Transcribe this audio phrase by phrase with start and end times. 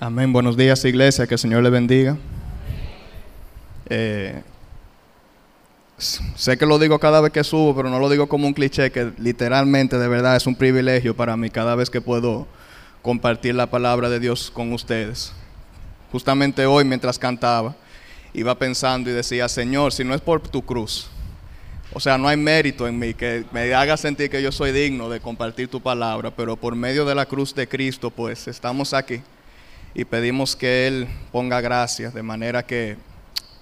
[0.00, 0.32] Amén.
[0.32, 1.24] Buenos días, iglesia.
[1.28, 2.16] Que el Señor le bendiga.
[3.88, 4.42] Eh,
[5.98, 8.90] sé que lo digo cada vez que subo, pero no lo digo como un cliché,
[8.90, 12.48] que literalmente, de verdad, es un privilegio para mí cada vez que puedo
[13.02, 15.32] compartir la palabra de Dios con ustedes.
[16.10, 17.76] Justamente hoy, mientras cantaba,
[18.32, 21.08] iba pensando y decía, Señor, si no es por tu cruz,
[21.92, 25.08] o sea, no hay mérito en mí que me haga sentir que yo soy digno
[25.08, 29.22] de compartir tu palabra, pero por medio de la cruz de Cristo, pues estamos aquí
[29.94, 32.96] y pedimos que Él ponga gracias de manera que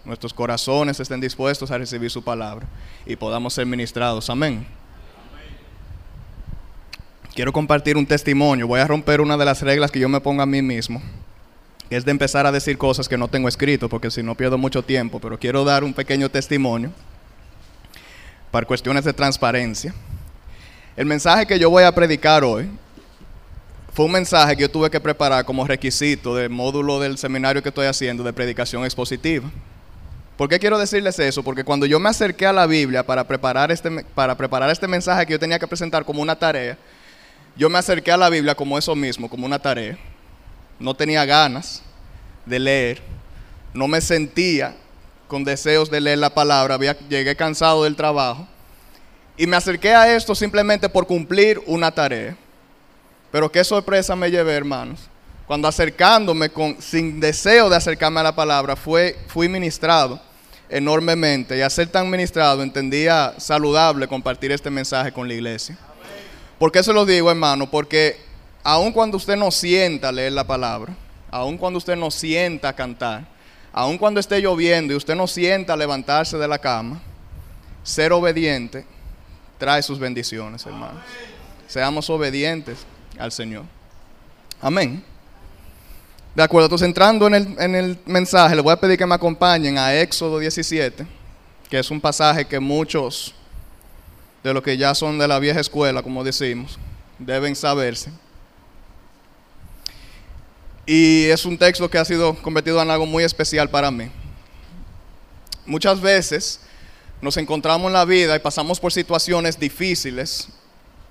[0.05, 2.67] nuestros corazones estén dispuestos a recibir su palabra
[3.07, 4.31] y podamos ser ministrados.
[4.31, 4.67] Amén.
[7.35, 8.67] Quiero compartir un testimonio.
[8.67, 11.01] Voy a romper una de las reglas que yo me pongo a mí mismo,
[11.89, 14.83] es de empezar a decir cosas que no tengo escrito, porque si no pierdo mucho
[14.83, 16.91] tiempo, pero quiero dar un pequeño testimonio
[18.51, 19.95] para cuestiones de transparencia.
[20.97, 22.71] El mensaje que yo voy a predicar hoy
[23.93, 27.69] fue un mensaje que yo tuve que preparar como requisito del módulo del seminario que
[27.69, 29.51] estoy haciendo de predicación expositiva.
[30.37, 31.43] ¿Por qué quiero decirles eso?
[31.43, 35.27] Porque cuando yo me acerqué a la Biblia para preparar este, para preparar este mensaje
[35.27, 36.79] que yo tenía que presentar como una tarea,
[37.55, 39.99] yo me acerqué a la Biblia como eso mismo, como una tarea.
[40.79, 41.83] No tenía ganas
[42.47, 43.03] de leer,
[43.75, 44.75] no me sentía
[45.29, 48.49] con deseos de leer la palabra, había, llegué cansado del trabajo
[49.37, 52.37] y me acerqué a esto simplemente por cumplir una tarea.
[53.33, 55.00] Pero qué sorpresa me llevé, hermanos.
[55.47, 60.20] Cuando acercándome con, sin deseo de acercarme a la palabra, fue, fui ministrado
[60.69, 61.56] enormemente.
[61.56, 65.77] Y a ser tan ministrado entendía saludable compartir este mensaje con la iglesia.
[66.58, 67.70] ¿Por qué se lo digo, hermano?
[67.70, 68.20] Porque
[68.62, 70.94] aun cuando usted no sienta leer la palabra,
[71.30, 73.27] aun cuando usted no sienta cantar,
[73.72, 77.00] aun cuando esté lloviendo y usted no sienta levantarse de la cama,
[77.83, 78.84] ser obediente
[79.58, 81.03] trae sus bendiciones, hermanos.
[81.66, 82.86] Seamos obedientes
[83.19, 83.65] al Señor.
[84.61, 85.03] Amén.
[86.35, 89.15] De acuerdo, entonces entrando en el, en el mensaje, le voy a pedir que me
[89.15, 91.07] acompañen a Éxodo 17,
[91.69, 93.35] que es un pasaje que muchos
[94.43, 96.78] de los que ya son de la vieja escuela, como decimos,
[97.19, 98.11] deben saberse.
[100.87, 104.11] Y es un texto que ha sido convertido en algo muy especial para mí.
[105.65, 106.61] Muchas veces
[107.21, 110.49] nos encontramos en la vida y pasamos por situaciones difíciles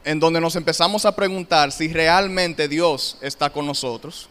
[0.03, 4.29] en donde nos empezamos a preguntar si realmente Dios está con nosotros.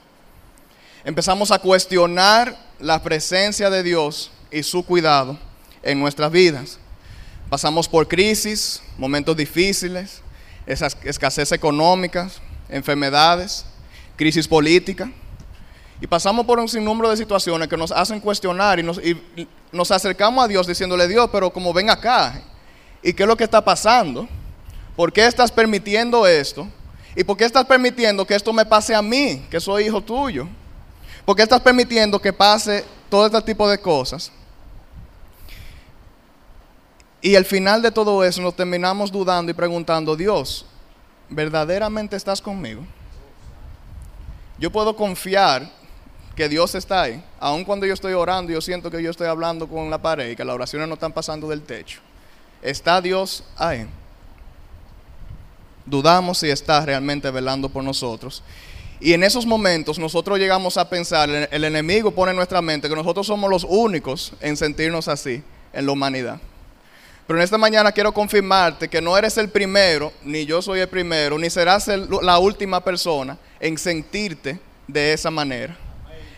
[1.04, 5.38] Empezamos a cuestionar la presencia de Dios y su cuidado
[5.82, 6.78] en nuestras vidas.
[7.48, 10.22] Pasamos por crisis, momentos difíciles,
[10.66, 13.64] escasez económicas, enfermedades,
[14.16, 15.10] crisis política.
[16.00, 19.20] Y pasamos por un sinnúmero de situaciones que nos hacen cuestionar y nos, y
[19.72, 22.42] nos acercamos a Dios diciéndole, Dios, pero como ven acá,
[23.02, 24.28] ¿y qué es lo que está pasando?
[25.00, 26.68] ¿Por qué estás permitiendo esto?
[27.16, 30.46] ¿Y por qué estás permitiendo que esto me pase a mí, que soy hijo tuyo?
[31.24, 34.30] ¿Por qué estás permitiendo que pase todo este tipo de cosas?
[37.22, 40.66] Y al final de todo eso nos terminamos dudando y preguntando, Dios,
[41.30, 42.82] ¿verdaderamente estás conmigo?
[44.58, 45.66] Yo puedo confiar
[46.36, 49.66] que Dios está ahí, aun cuando yo estoy orando yo siento que yo estoy hablando
[49.66, 52.00] con la pared y que las oraciones no están pasando del techo.
[52.60, 53.88] ¿Está Dios ahí?
[55.86, 58.42] Dudamos si está realmente velando por nosotros.
[59.00, 62.94] Y en esos momentos nosotros llegamos a pensar, el enemigo pone en nuestra mente que
[62.94, 65.42] nosotros somos los únicos en sentirnos así
[65.72, 66.38] en la humanidad.
[67.26, 70.88] Pero en esta mañana quiero confirmarte que no eres el primero, ni yo soy el
[70.88, 75.76] primero, ni serás la última persona en sentirte de esa manera.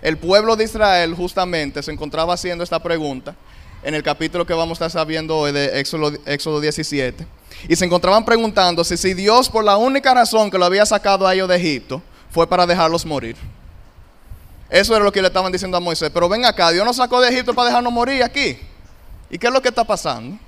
[0.03, 3.35] El pueblo de Israel justamente se encontraba haciendo esta pregunta
[3.83, 7.27] en el capítulo que vamos a estar sabiendo hoy de Éxodo, Éxodo 17.
[7.69, 11.35] Y se encontraban preguntándose si Dios por la única razón que lo había sacado a
[11.35, 13.37] ellos de Egipto fue para dejarlos morir.
[14.71, 16.11] Eso era lo que le estaban diciendo a Moisés.
[16.13, 18.59] Pero ven acá, Dios nos sacó de Egipto para dejarnos morir aquí.
[19.31, 20.39] ¿Y qué es lo que está pasando?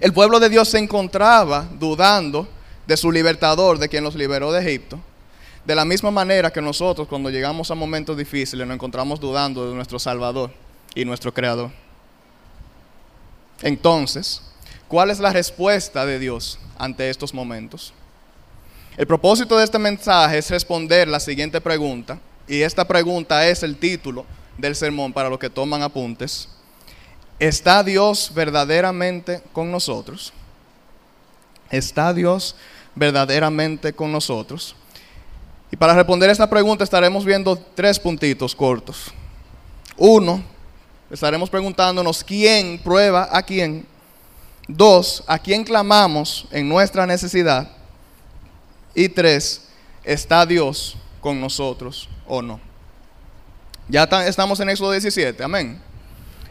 [0.00, 2.48] El pueblo de Dios se encontraba dudando
[2.86, 4.98] de su libertador, de quien los liberó de Egipto.
[5.64, 9.74] De la misma manera que nosotros cuando llegamos a momentos difíciles nos encontramos dudando de
[9.74, 10.50] nuestro Salvador
[10.94, 11.70] y nuestro Creador.
[13.62, 14.42] Entonces,
[14.88, 17.92] ¿cuál es la respuesta de Dios ante estos momentos?
[18.96, 23.76] El propósito de este mensaje es responder la siguiente pregunta, y esta pregunta es el
[23.76, 24.26] título
[24.58, 26.48] del sermón para los que toman apuntes.
[27.38, 30.32] ¿Está Dios verdaderamente con nosotros?
[31.70, 32.54] ¿Está Dios
[32.94, 34.76] verdaderamente con nosotros?
[35.70, 39.10] Y para responder esta pregunta estaremos viendo tres puntitos cortos.
[39.96, 40.42] Uno,
[41.12, 43.86] estaremos preguntándonos quién prueba a quién.
[44.66, 47.70] Dos, a quién clamamos en nuestra necesidad.
[48.94, 49.68] Y tres,
[50.02, 52.60] ¿está Dios con nosotros o no.
[53.88, 55.80] Ya estamos en Éxodo 17, amén.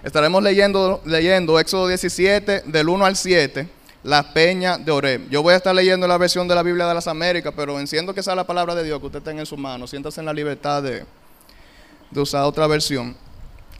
[0.02, 3.70] Estaremos leyendo, leyendo Éxodo 17 del 1 al 7,
[4.04, 5.30] la peña de Oreb.
[5.30, 8.14] Yo voy a estar leyendo la versión de la Biblia de las Américas, pero enciendo
[8.14, 9.86] que sea la palabra de Dios que usted tenga en su mano.
[9.86, 11.06] Siéntase en la libertad de,
[12.10, 13.16] de usar otra versión.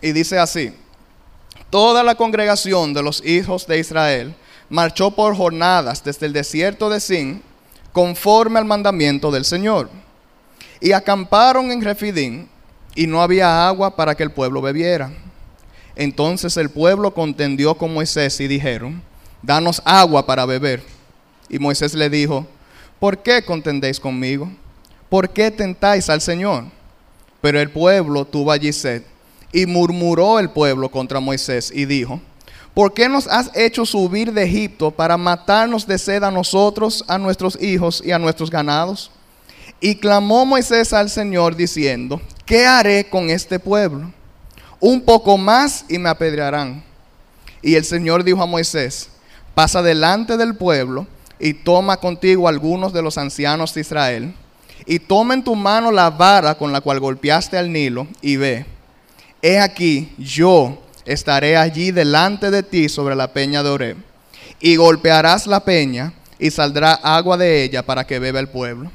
[0.02, 0.74] Y dice así,
[1.70, 4.36] toda la congregación de los hijos de Israel
[4.70, 7.44] marchó por jornadas desde el desierto de Sin,
[7.92, 9.90] conforme al mandamiento del Señor.
[10.80, 12.48] Y acamparon en Refidim,
[12.96, 15.12] y no había agua para que el pueblo bebiera.
[15.96, 19.02] Entonces el pueblo contendió con Moisés y dijeron,
[19.42, 20.84] danos agua para beber.
[21.50, 22.48] Y Moisés le dijo,
[23.00, 24.52] ¿por qué contendéis conmigo?
[25.10, 26.66] ¿Por qué tentáis al Señor?
[27.42, 29.04] Pero el pueblo tuvo allí sed.
[29.52, 32.22] Y murmuró el pueblo contra Moisés y dijo,
[32.74, 37.18] ¿por qué nos has hecho subir de Egipto para matarnos de sed a nosotros, a
[37.18, 39.12] nuestros hijos y a nuestros ganados?
[39.80, 44.12] Y clamó Moisés al Señor diciendo, ¿qué haré con este pueblo?
[44.80, 46.84] Un poco más y me apedrearán.
[47.62, 49.10] Y el Señor dijo a Moisés,
[49.54, 51.08] pasa delante del pueblo
[51.40, 54.34] y toma contigo algunos de los ancianos de Israel,
[54.86, 58.66] y toma en tu mano la vara con la cual golpeaste al Nilo, y ve,
[59.42, 63.98] he aquí, yo estaré allí delante de ti sobre la peña de Oreb,
[64.60, 68.92] y golpearás la peña, y saldrá agua de ella para que beba el pueblo.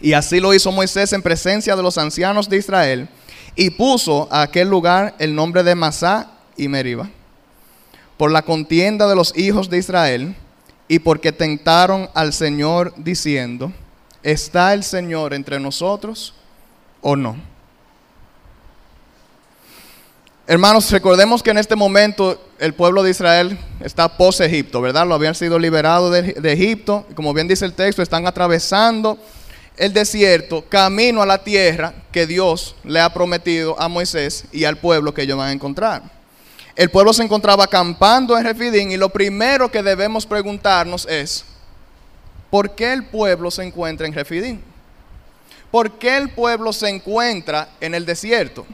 [0.00, 3.08] Y así lo hizo Moisés en presencia de los ancianos de Israel,
[3.54, 7.08] y puso a aquel lugar el nombre de Masá y Meriba,
[8.16, 10.36] por la contienda de los hijos de Israel,
[10.88, 13.72] y porque tentaron al Señor diciendo,
[14.22, 16.34] ¿está el Señor entre nosotros
[17.00, 17.51] o no?
[20.44, 25.06] Hermanos, recordemos que en este momento el pueblo de Israel está pos-Egipto, ¿verdad?
[25.06, 27.06] Lo habían sido liberados de, Egipto.
[27.14, 29.18] Como bien dice el texto, están atravesando
[29.76, 34.78] el desierto, camino a la tierra que Dios le ha prometido a Moisés y al
[34.78, 36.02] pueblo que ellos van a encontrar.
[36.74, 41.44] El pueblo se encontraba acampando en Refidín y lo primero que debemos preguntarnos es,
[42.50, 44.60] ¿por qué el pueblo se encuentra en Refidín?
[45.70, 48.66] ¿Por qué el pueblo se encuentra en el desierto?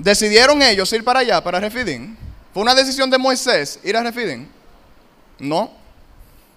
[0.00, 2.16] ¿Decidieron ellos ir para allá, para Refidín?
[2.54, 4.48] ¿Fue una decisión de Moisés ir a Refidín?
[5.38, 5.70] No.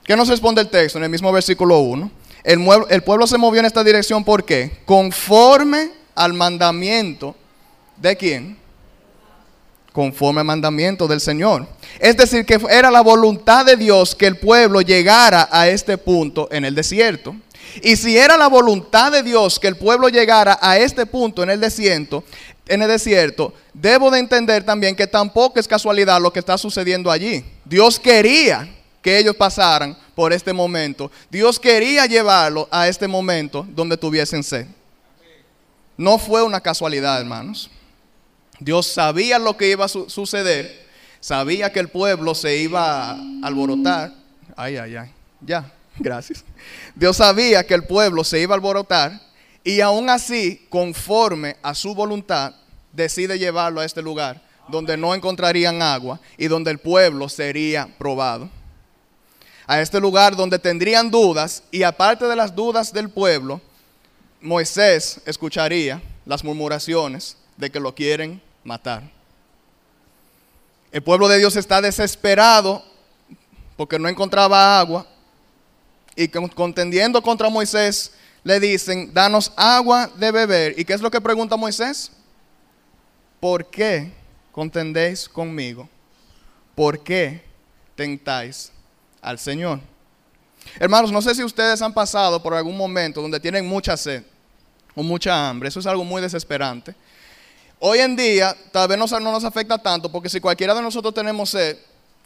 [0.06, 2.10] ¿Qué nos responde el texto en el mismo versículo 1?
[2.46, 4.80] El, el pueblo se movió en esta dirección ¿por qué?
[4.86, 7.36] Conforme al mandamiento
[7.98, 8.58] de quién?
[9.92, 11.68] Conforme al mandamiento del Señor.
[12.00, 16.48] Es decir, que era la voluntad de Dios que el pueblo llegara a este punto
[16.50, 17.36] en el desierto.
[17.82, 21.50] Y si era la voluntad de Dios que el pueblo llegara a este punto en
[21.50, 22.24] el desierto,
[22.68, 27.12] en el desierto, debo de entender también que tampoco es casualidad lo que está sucediendo
[27.12, 27.44] allí.
[27.66, 28.70] Dios quería
[29.02, 31.12] que ellos pasaran por este momento.
[31.30, 34.66] Dios quería llevarlo a este momento donde tuviesen sed.
[35.98, 37.70] No fue una casualidad, hermanos.
[38.60, 40.88] Dios sabía lo que iba a suceder,
[41.20, 44.14] sabía que el pueblo se iba a alborotar.
[44.56, 45.12] Ay, ay, ay.
[45.42, 46.46] Ya, gracias.
[46.96, 49.20] Dios sabía que el pueblo se iba a alborotar
[49.64, 52.54] y aún así, conforme a su voluntad,
[52.92, 58.50] decide llevarlo a este lugar donde no encontrarían agua y donde el pueblo sería probado.
[59.66, 63.62] A este lugar donde tendrían dudas y aparte de las dudas del pueblo,
[64.42, 69.04] Moisés escucharía las murmuraciones de que lo quieren matar.
[70.92, 72.84] El pueblo de Dios está desesperado
[73.78, 75.08] porque no encontraba agua
[76.16, 78.14] y contendiendo contra Moisés
[78.44, 80.78] le dicen, danos agua de beber.
[80.78, 82.12] ¿Y qué es lo que pregunta Moisés?
[83.40, 84.12] ¿Por qué
[84.52, 85.88] contendéis conmigo?
[86.76, 87.44] ¿Por qué
[87.96, 88.72] tentáis
[89.22, 89.80] al Señor?
[90.80, 94.24] Hermanos, no sé si ustedes han pasado por algún momento donde tienen mucha sed
[94.96, 95.70] o mucha hambre.
[95.70, 96.96] Eso es algo muy desesperante.
[97.80, 101.14] Hoy en día tal vez no, no nos afecta tanto porque si cualquiera de nosotros
[101.14, 101.78] tenemos sed,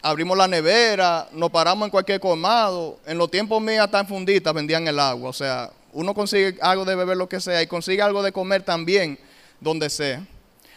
[0.02, 3.00] abrimos la nevera, nos paramos en cualquier colmado.
[3.06, 5.30] En los tiempos míos en funditas vendían el agua.
[5.30, 8.62] O sea, uno consigue algo de beber lo que sea y consigue algo de comer
[8.62, 9.18] también
[9.60, 10.24] donde sea.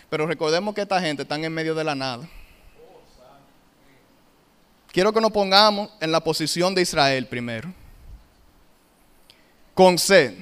[0.08, 2.26] Pero recordemos que esta gente está en medio de la nada.
[4.90, 7.70] Quiero que nos pongamos en la posición de Israel primero.
[9.74, 10.32] Con sed.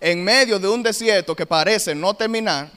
[0.00, 2.70] En medio de un desierto que parece no terminar.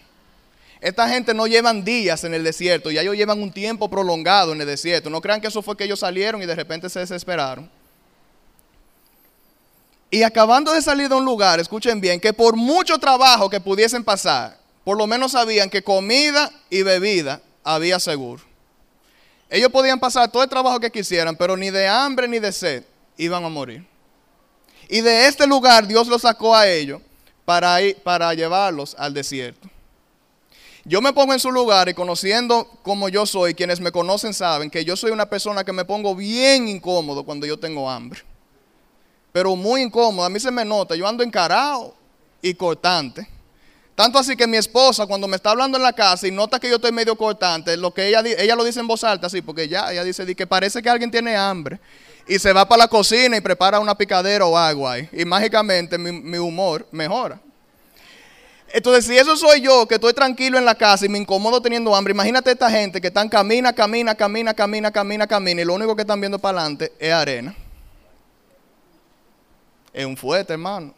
[0.79, 4.62] Esta gente no llevan días en el desierto, ya ellos llevan un tiempo prolongado en
[4.62, 5.09] el desierto.
[5.09, 7.69] No crean que eso fue que ellos salieron y de repente se desesperaron.
[10.11, 14.03] Y acabando de salir de un lugar, escuchen bien, que por mucho trabajo que pudiesen
[14.03, 18.43] pasar, por lo menos sabían que comida y bebida había seguro.
[19.49, 22.83] Ellos podían pasar todo el trabajo que quisieran, pero ni de hambre ni de sed
[23.17, 23.85] iban a morir.
[24.87, 27.01] Y de este lugar Dios los sacó a ellos
[27.45, 29.69] para, para llevarlos al desierto.
[30.85, 34.71] Yo me pongo en su lugar y conociendo como yo soy, quienes me conocen saben
[34.71, 38.21] que yo soy una persona que me pongo bien incómodo cuando yo tengo hambre.
[39.39, 41.96] Pero muy incómodo, a mí se me nota, yo ando encarado
[42.41, 43.25] y cortante.
[43.96, 46.67] Tanto así que mi esposa cuando me está hablando en la casa y nota que
[46.67, 49.69] yo estoy medio cortante, lo que ella, ella lo dice en voz alta, así, porque
[49.69, 51.79] ya ella dice que parece que alguien tiene hambre
[52.27, 55.08] y se va para la cocina y prepara una picadera o algo ahí.
[55.13, 57.39] Y mágicamente mi, mi humor mejora.
[58.74, 61.96] Entonces, si eso soy yo, que estoy tranquilo en la casa y me incomodo teniendo
[61.96, 65.96] hambre, imagínate esta gente que están camina, camina, camina, camina, camina, camina y lo único
[65.96, 67.55] que están viendo para adelante es arena.
[69.93, 70.93] Es un fuerte, hermano.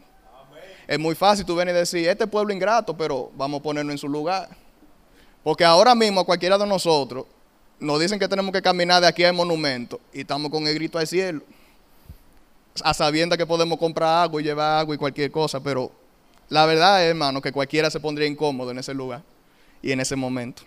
[0.87, 3.97] Es muy fácil tú venir y decir, este pueblo ingrato, pero vamos a ponerlo en
[3.97, 4.49] su lugar.
[5.43, 7.25] Porque ahora mismo a cualquiera de nosotros
[7.79, 10.99] nos dicen que tenemos que caminar de aquí al monumento y estamos con el grito
[10.99, 11.41] al cielo.
[12.83, 15.91] A sabienda que podemos comprar agua y llevar agua y cualquier cosa, pero
[16.49, 19.23] la verdad es, hermano, que cualquiera se pondría incómodo en ese lugar
[19.81, 20.63] y en ese momento.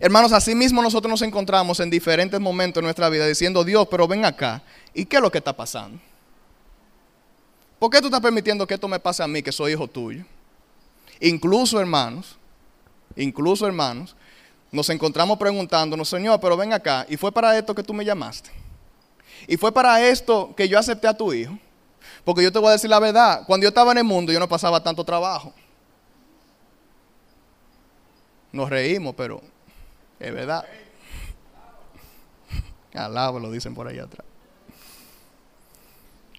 [0.00, 4.08] Hermanos, así mismo nosotros nos encontramos en diferentes momentos de nuestra vida diciendo, Dios, pero
[4.08, 4.62] ven acá,
[4.94, 6.00] ¿y qué es lo que está pasando?
[7.80, 10.22] ¿Por qué tú estás permitiendo que esto me pase a mí, que soy hijo tuyo?
[11.18, 12.36] Incluso, hermanos,
[13.16, 14.14] incluso, hermanos,
[14.70, 18.50] nos encontramos preguntándonos, Señor, pero ven acá, ¿y fue para esto que tú me llamaste?
[19.48, 21.58] ¿Y fue para esto que yo acepté a tu hijo?
[22.22, 24.38] Porque yo te voy a decir la verdad, cuando yo estaba en el mundo yo
[24.38, 25.54] no pasaba tanto trabajo.
[28.52, 29.40] Nos reímos, pero
[30.18, 30.66] es verdad.
[32.92, 34.29] Alaba, lo dicen por ahí atrás.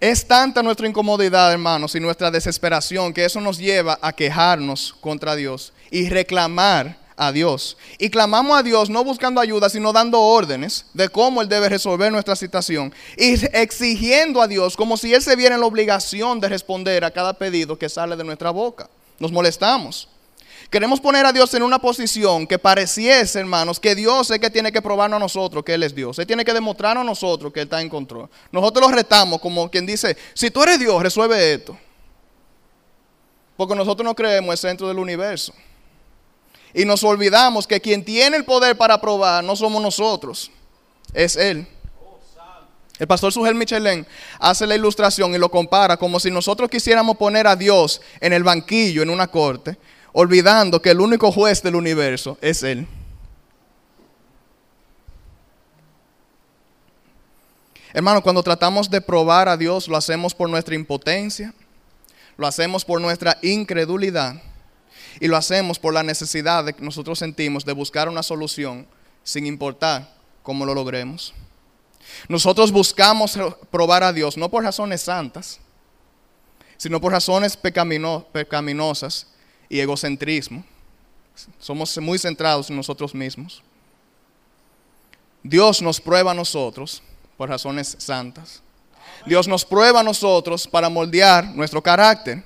[0.01, 5.35] Es tanta nuestra incomodidad, hermanos, y nuestra desesperación que eso nos lleva a quejarnos contra
[5.35, 7.77] Dios y reclamar a Dios.
[7.99, 12.11] Y clamamos a Dios no buscando ayuda, sino dando órdenes de cómo Él debe resolver
[12.11, 12.91] nuestra situación.
[13.15, 17.11] Y exigiendo a Dios como si Él se viera en la obligación de responder a
[17.11, 18.89] cada pedido que sale de nuestra boca.
[19.19, 20.07] Nos molestamos.
[20.71, 24.71] Queremos poner a Dios en una posición que pareciese, hermanos, que Dios es que tiene
[24.71, 26.17] que probarnos a nosotros que Él es Dios.
[26.17, 28.29] Él tiene que demostrarnos a nosotros que Él está en control.
[28.53, 31.77] Nosotros lo retamos como quien dice, si tú eres Dios, resuelve esto.
[33.57, 35.53] Porque nosotros no creemos el centro del universo.
[36.73, 40.49] Y nos olvidamos que quien tiene el poder para probar no somos nosotros,
[41.13, 41.67] es Él.
[42.97, 44.07] El pastor Sugel Michelén
[44.39, 48.43] hace la ilustración y lo compara como si nosotros quisiéramos poner a Dios en el
[48.43, 49.75] banquillo, en una corte,
[50.13, 52.87] olvidando que el único juez del universo es Él.
[57.93, 61.53] Hermano, cuando tratamos de probar a Dios, lo hacemos por nuestra impotencia,
[62.37, 64.41] lo hacemos por nuestra incredulidad
[65.19, 68.87] y lo hacemos por la necesidad que nosotros sentimos de buscar una solución
[69.23, 70.09] sin importar
[70.41, 71.33] cómo lo logremos.
[72.27, 73.37] Nosotros buscamos
[73.69, 75.59] probar a Dios no por razones santas,
[76.77, 79.27] sino por razones pecaminosas
[79.71, 80.65] y egocentrismo.
[81.57, 83.63] Somos muy centrados en nosotros mismos.
[85.41, 87.01] Dios nos prueba a nosotros
[87.37, 88.61] por razones santas.
[89.25, 92.43] Dios nos prueba a nosotros para moldear nuestro carácter.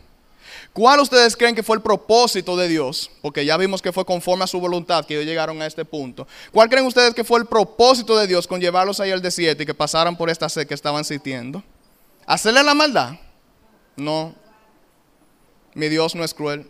[0.72, 3.10] ¿Cuál ustedes creen que fue el propósito de Dios?
[3.24, 6.28] Porque ya vimos que fue conforme a su voluntad que ellos llegaron a este punto.
[6.52, 9.66] ¿Cuál creen ustedes que fue el propósito de Dios con llevarlos ahí al desierto y
[9.66, 11.64] que pasaran por esta sed que estaban sintiendo?
[12.28, 13.16] ¿Hacerle la maldad?
[13.96, 14.36] No.
[15.74, 16.70] Mi Dios no es cruel.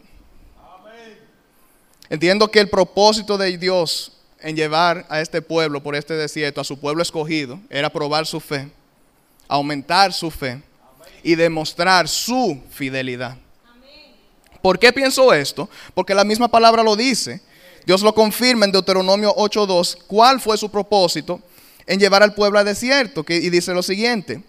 [2.09, 6.63] Entiendo que el propósito de Dios en llevar a este pueblo por este desierto, a
[6.63, 8.69] su pueblo escogido, era probar su fe,
[9.47, 10.61] aumentar su fe
[11.23, 13.37] y demostrar su fidelidad.
[14.61, 15.69] ¿Por qué pienso esto?
[15.93, 17.41] Porque la misma palabra lo dice.
[17.85, 19.97] Dios lo confirma en Deuteronomio 8.2.
[20.07, 21.39] ¿Cuál fue su propósito
[21.85, 23.23] en llevar al pueblo al desierto?
[23.27, 24.41] y dice lo siguiente.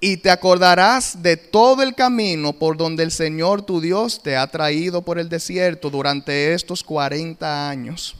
[0.00, 4.46] Y te acordarás de todo el camino por donde el Señor tu Dios te ha
[4.46, 8.14] traído por el desierto durante estos 40 años.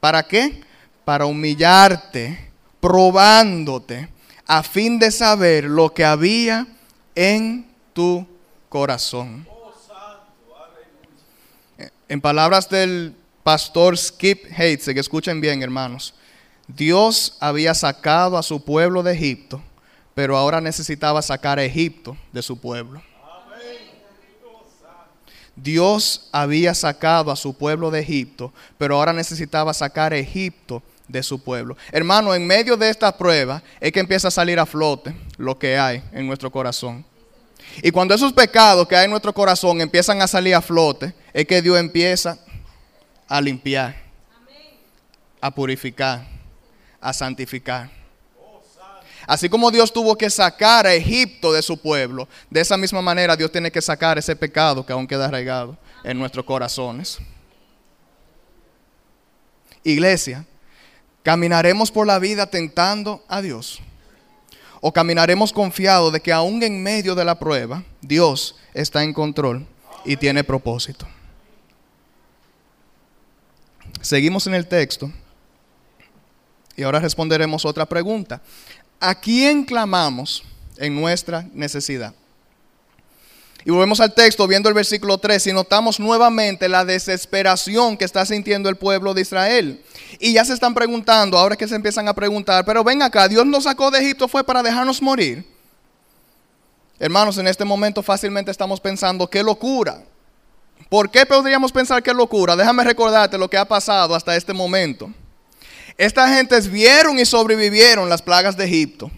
[0.00, 0.60] ¿Para qué?
[1.04, 4.08] Para humillarte, probándote,
[4.46, 6.66] a fin de saber lo que había
[7.14, 8.26] en tu
[8.68, 9.46] corazón.
[12.08, 16.14] En palabras del pastor Skip que escuchen bien hermanos,
[16.68, 19.62] Dios había sacado a su pueblo de Egipto,
[20.14, 23.02] pero ahora necesitaba sacar a Egipto de su pueblo.
[25.56, 31.22] Dios había sacado a su pueblo de Egipto, pero ahora necesitaba sacar a Egipto de
[31.22, 31.76] su pueblo.
[31.92, 35.78] Hermano, en medio de esta prueba es que empieza a salir a flote lo que
[35.78, 37.04] hay en nuestro corazón.
[37.82, 41.46] Y cuando esos pecados que hay en nuestro corazón empiezan a salir a flote, es
[41.46, 42.38] que Dios empieza
[43.28, 43.96] a limpiar,
[45.40, 46.26] a purificar,
[47.00, 48.03] a santificar.
[49.26, 53.36] Así como Dios tuvo que sacar a Egipto de su pueblo, de esa misma manera
[53.36, 57.18] Dios tiene que sacar ese pecado que aún queda arraigado en nuestros corazones.
[59.82, 60.46] Iglesia,
[61.22, 63.80] ¿caminaremos por la vida tentando a Dios?
[64.80, 69.66] ¿O caminaremos confiados de que aún en medio de la prueba, Dios está en control
[70.04, 71.06] y tiene propósito?
[74.00, 75.10] Seguimos en el texto
[76.76, 78.42] y ahora responderemos otra pregunta.
[79.06, 80.42] ¿A quién clamamos
[80.78, 82.14] en nuestra necesidad?
[83.62, 88.24] Y volvemos al texto viendo el versículo 3 y notamos nuevamente la desesperación que está
[88.24, 89.84] sintiendo el pueblo de Israel.
[90.20, 93.44] Y ya se están preguntando, ahora que se empiezan a preguntar, pero ven acá, Dios
[93.44, 95.46] nos sacó de Egipto fue para dejarnos morir.
[96.98, 100.02] Hermanos, en este momento fácilmente estamos pensando, qué locura.
[100.88, 102.56] ¿Por qué podríamos pensar qué locura?
[102.56, 105.10] Déjame recordarte lo que ha pasado hasta este momento.
[105.96, 109.10] Estas gentes vieron y sobrevivieron las plagas de Egipto.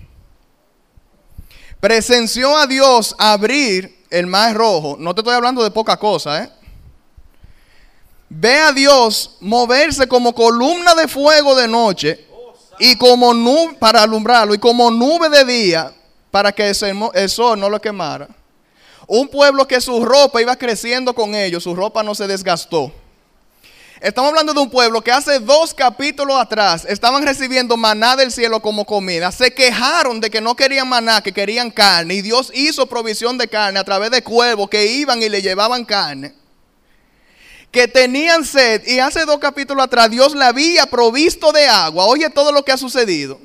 [1.81, 4.97] Presenció a Dios abrir el mar rojo.
[4.99, 6.51] No te estoy hablando de poca cosa, ¿eh?
[8.29, 12.27] Ve a Dios moverse como columna de fuego de noche
[12.79, 15.93] y como nube para alumbrarlo y como nube de día
[16.31, 16.73] para que
[17.15, 18.29] el sol no lo quemara.
[19.07, 22.93] Un pueblo que su ropa iba creciendo con ellos, su ropa no se desgastó.
[24.01, 28.61] Estamos hablando de un pueblo que hace dos capítulos atrás estaban recibiendo maná del cielo
[28.61, 29.33] como comida.
[29.33, 32.15] Se quejaron de que no querían maná, que querían carne.
[32.15, 35.87] Y Dios hizo provisión de carne a través de cuervos que iban y le llevaban
[35.87, 36.35] carne.
[37.71, 38.87] Que tenían sed.
[38.87, 42.05] Y hace dos capítulos atrás Dios le había provisto de agua.
[42.05, 43.41] Oye todo lo que ha sucedido.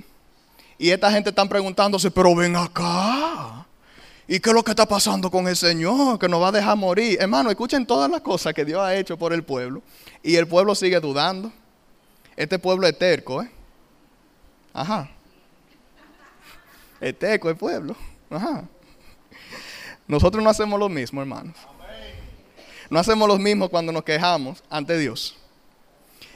[0.78, 3.61] Y esta gente están preguntándose, pero ven acá.
[4.28, 6.18] ¿Y qué es lo que está pasando con el Señor?
[6.20, 7.18] Que nos va a dejar morir.
[7.20, 9.82] Hermano, escuchen todas las cosas que Dios ha hecho por el pueblo.
[10.24, 11.52] Y el pueblo sigue dudando.
[12.36, 13.52] Este pueblo es terco, ¿eh?
[14.74, 15.10] Ajá.
[17.00, 17.96] Es terco el pueblo.
[18.30, 18.64] Ajá.
[20.08, 21.56] Nosotros no hacemos lo mismo, hermanos.
[22.90, 25.38] No hacemos lo mismo cuando nos quejamos ante Dios.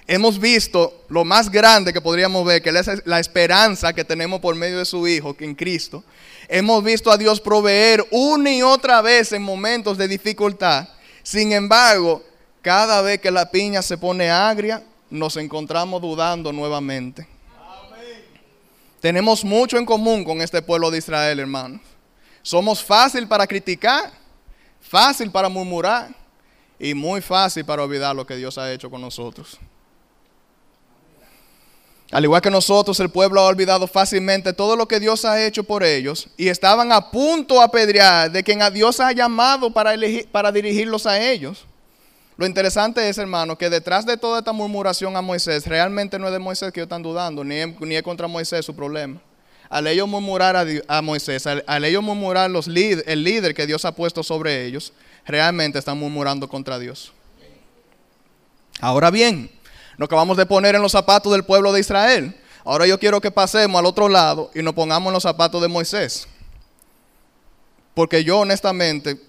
[0.07, 4.55] Hemos visto lo más grande que podríamos ver, que es la esperanza que tenemos por
[4.55, 6.03] medio de su Hijo, que en Cristo.
[6.47, 10.87] Hemos visto a Dios proveer una y otra vez en momentos de dificultad.
[11.23, 12.23] Sin embargo,
[12.61, 17.27] cada vez que la piña se pone agria, nos encontramos dudando nuevamente.
[18.99, 21.81] Tenemos mucho en común con este pueblo de Israel, hermanos.
[22.41, 24.11] Somos fácil para criticar,
[24.81, 26.09] fácil para murmurar
[26.79, 29.59] y muy fácil para olvidar lo que Dios ha hecho con nosotros.
[32.15, 35.65] Al igual que nosotros, el pueblo ha olvidado fácilmente todo lo que Dios ha hecho
[35.65, 39.93] por ellos y estaban a punto de apedrear de quien a Dios ha llamado para,
[39.93, 41.65] elegir, para dirigirlos a ellos.
[42.37, 46.31] Lo interesante es, hermano, que detrás de toda esta murmuración a Moisés, realmente no es
[46.31, 49.19] de Moisés que ellos están dudando, ni es, ni es contra Moisés su problema.
[49.67, 50.55] Al ellos murmurar
[50.87, 54.93] a, Moisés, al, ellos murmurar los el líder que Dios ha puesto sobre ellos,
[55.25, 57.11] realmente están murmurando contra Dios.
[58.79, 59.49] Ahora bien,
[59.97, 62.35] nos acabamos de poner en los zapatos del pueblo de Israel.
[62.63, 65.67] Ahora yo quiero que pasemos al otro lado y nos pongamos en los zapatos de
[65.67, 66.27] Moisés.
[67.93, 69.19] Porque yo honestamente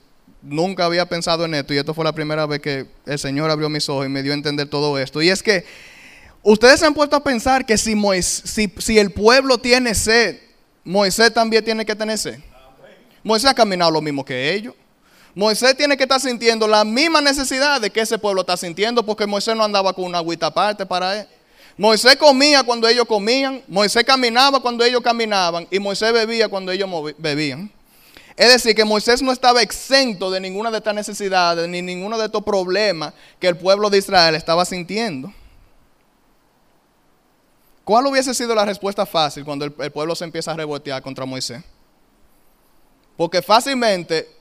[0.42, 3.68] nunca había pensado en esto y esto fue la primera vez que el Señor abrió
[3.68, 5.20] mis ojos y me dio a entender todo esto.
[5.20, 5.64] Y es que
[6.42, 10.38] ustedes se han puesto a pensar que si, si, el pueblo tiene sed,
[10.84, 12.40] Moisés también tiene que tener sed.
[13.22, 14.74] Moisés ha caminado lo mismo que ellos.
[15.36, 19.26] Moisés tiene que estar sintiendo la misma necesidad de que ese pueblo está sintiendo porque
[19.26, 21.28] Moisés no andaba con una agüita aparte para él.
[21.76, 26.88] Moisés comía cuando ellos comían, Moisés caminaba cuando ellos caminaban y Moisés bebía cuando ellos
[27.18, 27.70] bebían.
[28.34, 32.24] Es decir, que Moisés no estaba exento de ninguna de estas necesidades ni ninguno de
[32.24, 35.30] estos problemas que el pueblo de Israel estaba sintiendo.
[37.84, 41.62] ¿Cuál hubiese sido la respuesta fácil cuando el, pueblo se empieza a revoltear contra Moisés?
[43.18, 44.34] Porque fácilmente,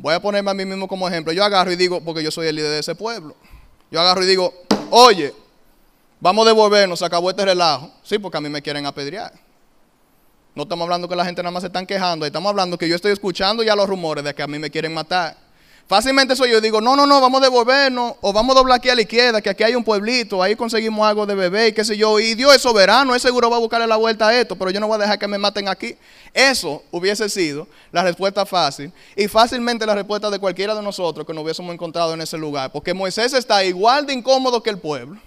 [0.00, 2.48] voy a ponerme a mí mismo como ejemplo, yo agarro y digo, porque yo soy
[2.48, 3.34] el líder de ese pueblo,
[3.90, 4.52] yo agarro y digo,
[4.90, 5.32] oye,
[6.20, 7.90] vamos a devolvernos, se acabó este relajo.
[8.02, 9.32] Sí, porque a mí me quieren apedrear.
[10.54, 12.96] No estamos hablando que la gente nada más se están quejando, estamos hablando que yo
[12.96, 15.36] estoy escuchando ya los rumores de que a mí me quieren matar.
[15.88, 18.88] Fácilmente soy yo digo, no, no, no, vamos a devolvernos o vamos a doblar aquí
[18.88, 21.84] a la izquierda, que aquí hay un pueblito, ahí conseguimos algo de bebé y qué
[21.84, 22.18] sé yo.
[22.18, 24.80] Y Dios es soberano, es seguro va a buscarle la vuelta a esto, pero yo
[24.80, 25.96] no voy a dejar que me maten aquí.
[26.34, 31.32] Eso hubiese sido la respuesta fácil y fácilmente la respuesta de cualquiera de nosotros que
[31.32, 35.20] nos hubiésemos encontrado en ese lugar, porque Moisés está igual de incómodo que el pueblo,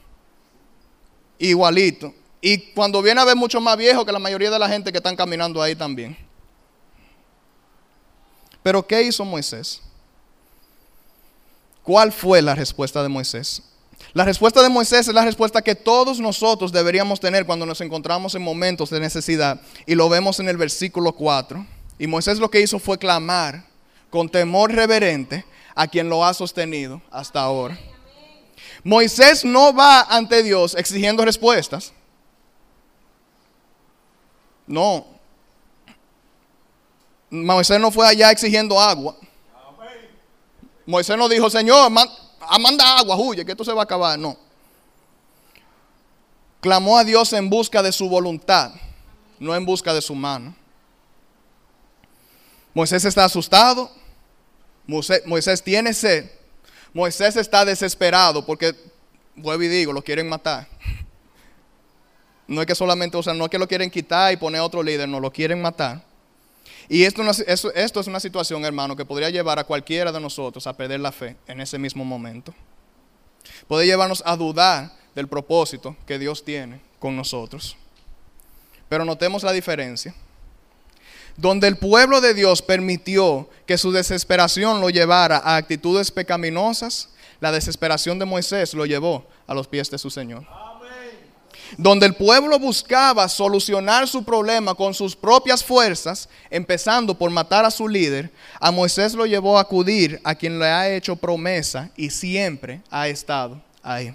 [1.37, 2.13] igualito.
[2.41, 4.97] Y cuando viene a ver mucho más viejo que la mayoría de la gente que
[4.97, 6.17] están caminando ahí también.
[8.61, 9.81] Pero ¿qué hizo Moisés?
[11.89, 13.63] ¿Cuál fue la respuesta de Moisés?
[14.13, 18.35] La respuesta de Moisés es la respuesta que todos nosotros deberíamos tener cuando nos encontramos
[18.35, 19.59] en momentos de necesidad.
[19.87, 21.65] Y lo vemos en el versículo 4.
[21.97, 23.65] Y Moisés lo que hizo fue clamar
[24.11, 27.75] con temor reverente a quien lo ha sostenido hasta ahora.
[28.83, 31.91] Moisés no va ante Dios exigiendo respuestas.
[34.67, 35.07] No.
[37.31, 39.17] Moisés no fue allá exigiendo agua.
[40.89, 44.17] Moisés no dijo, Señor, manda agua, huye, que esto se va a acabar.
[44.17, 44.35] No.
[46.61, 48.71] Clamó a Dios en busca de su voluntad,
[49.37, 50.55] no en busca de su mano.
[52.73, 53.91] Moisés está asustado.
[54.87, 56.31] Moisés, tiene sed.
[56.91, 58.73] Moisés está desesperado porque,
[59.35, 60.67] vuelvo y digo, lo quieren matar.
[62.47, 64.81] No es que solamente, o sea, no es que lo quieren quitar y poner otro
[64.81, 66.08] líder, no, lo quieren matar.
[66.91, 67.21] Y esto,
[67.75, 71.11] esto es una situación, hermano, que podría llevar a cualquiera de nosotros a perder la
[71.11, 72.53] fe en ese mismo momento.
[73.67, 77.77] Puede llevarnos a dudar del propósito que Dios tiene con nosotros.
[78.89, 80.15] Pero notemos la diferencia.
[81.37, 87.51] Donde el pueblo de Dios permitió que su desesperación lo llevara a actitudes pecaminosas, la
[87.51, 90.68] desesperación de Moisés lo llevó a los pies de su Señor
[91.77, 97.71] donde el pueblo buscaba solucionar su problema con sus propias fuerzas, empezando por matar a
[97.71, 102.09] su líder, a Moisés lo llevó a acudir a quien le ha hecho promesa y
[102.09, 104.13] siempre ha estado ahí.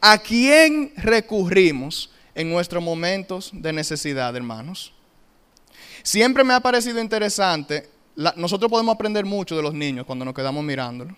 [0.00, 4.92] ¿A quién recurrimos en nuestros momentos de necesidad, hermanos?
[6.02, 7.88] Siempre me ha parecido interesante,
[8.36, 11.14] nosotros podemos aprender mucho de los niños cuando nos quedamos mirándolo,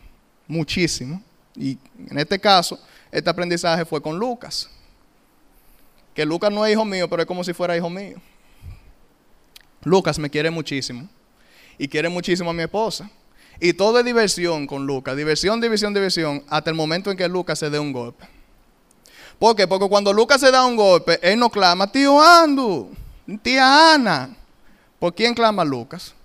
[0.46, 1.22] muchísimo.
[1.54, 2.78] Y en este caso,
[3.10, 4.70] este aprendizaje fue con Lucas
[6.18, 8.16] que Lucas no es hijo mío, pero es como si fuera hijo mío.
[9.84, 11.08] Lucas me quiere muchísimo
[11.78, 13.08] y quiere muchísimo a mi esposa.
[13.60, 17.60] Y todo es diversión con Lucas, diversión, diversión, diversión, hasta el momento en que Lucas
[17.60, 18.28] se dé un golpe.
[19.38, 19.68] ¿Por qué?
[19.68, 22.90] Porque cuando Lucas se da un golpe, él no clama, tío Andu,
[23.40, 24.36] tía Ana.
[24.98, 26.16] ¿Por quién clama Lucas?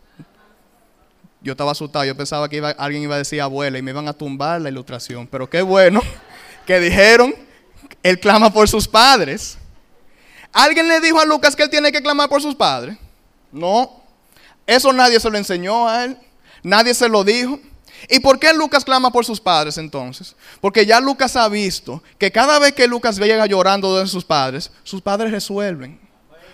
[1.39, 4.13] Yo estaba asustado, yo pensaba que alguien iba a decir abuela y me iban a
[4.13, 5.27] tumbar la ilustración.
[5.27, 6.01] Pero qué bueno
[6.65, 7.35] que dijeron,
[8.01, 9.59] él clama por sus padres.
[10.53, 12.97] ¿Alguien le dijo a Lucas que él tiene que clamar por sus padres?
[13.51, 14.03] No.
[14.67, 16.17] Eso nadie se lo enseñó a él.
[16.61, 17.59] Nadie se lo dijo.
[18.09, 20.35] ¿Y por qué Lucas clama por sus padres entonces?
[20.61, 24.71] Porque ya Lucas ha visto que cada vez que Lucas llega llorando de sus padres,
[24.83, 25.99] sus padres resuelven.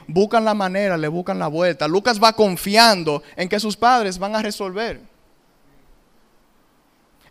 [0.07, 1.87] Buscan la manera, le buscan la vuelta.
[1.87, 5.01] Lucas va confiando en que sus padres van a resolver.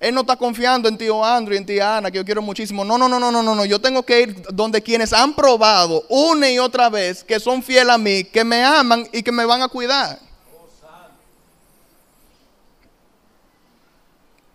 [0.01, 2.85] Él no está confiando en tío Andrew y en tía Ana, que yo quiero muchísimo.
[2.85, 3.65] No, no, no, no, no, no, no.
[3.65, 7.93] Yo tengo que ir donde quienes han probado una y otra vez que son fieles
[7.93, 10.21] a mí, que me aman y que me van a cuidar.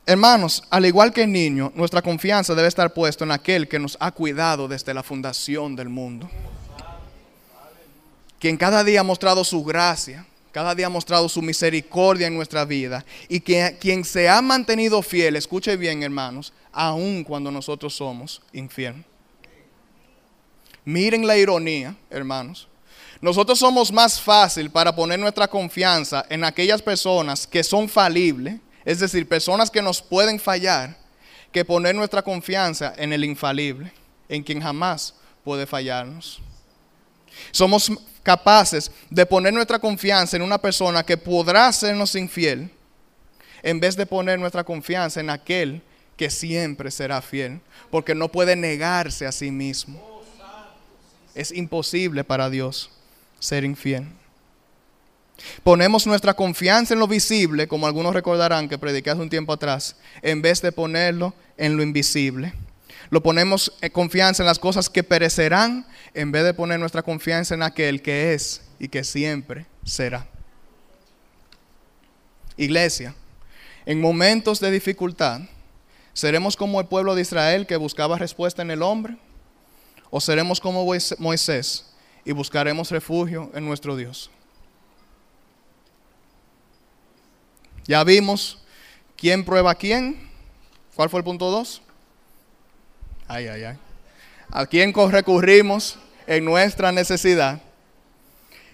[0.06, 3.98] Hermanos, al igual que el niño, nuestra confianza debe estar puesta en aquel que nos
[4.00, 6.30] ha cuidado desde la fundación del mundo.
[8.38, 12.64] Quien cada día ha mostrado su gracia, cada día ha mostrado su misericordia en nuestra
[12.64, 18.40] vida y que, quien se ha mantenido fiel, escuche bien hermanos, aun cuando nosotros somos
[18.54, 19.04] infieles.
[20.86, 22.68] Miren la ironía, hermanos.
[23.20, 29.00] Nosotros somos más fácil para poner nuestra confianza en aquellas personas que son falibles, es
[29.00, 30.96] decir, personas que nos pueden fallar,
[31.52, 33.92] que poner nuestra confianza en el infalible,
[34.30, 36.42] en quien jamás puede fallarnos.
[37.52, 37.92] Somos
[38.24, 42.70] capaces de poner nuestra confianza en una persona que podrá sernos infiel,
[43.62, 45.82] en vez de poner nuestra confianza en aquel
[46.18, 50.02] que siempre será fiel, porque no puede negarse a sí mismo.
[51.36, 52.92] Es imposible para Dios
[53.40, 54.08] ser infiel.
[55.64, 59.96] Ponemos nuestra confianza en lo visible, como algunos recordarán que prediqué hace un tiempo atrás,
[60.22, 62.54] en vez de ponerlo en lo invisible.
[63.14, 67.54] Lo ponemos en confianza en las cosas que perecerán en vez de poner nuestra confianza
[67.54, 70.28] en aquel que es y que siempre será.
[72.58, 73.14] Iglesia,
[73.86, 75.42] en momentos de dificultad,
[76.12, 79.16] ¿seremos como el pueblo de Israel que buscaba respuesta en el hombre?
[80.10, 80.84] ¿O seremos como
[81.20, 81.94] Moisés
[82.26, 84.32] y buscaremos refugio en nuestro Dios?
[87.86, 88.58] Ya vimos
[89.16, 90.32] quién prueba a quién.
[90.96, 91.84] ¿Cuál fue el punto 2?
[93.28, 93.78] Ay, ay, ay.
[94.52, 97.62] ¿A quién recurrimos en nuestra necesidad?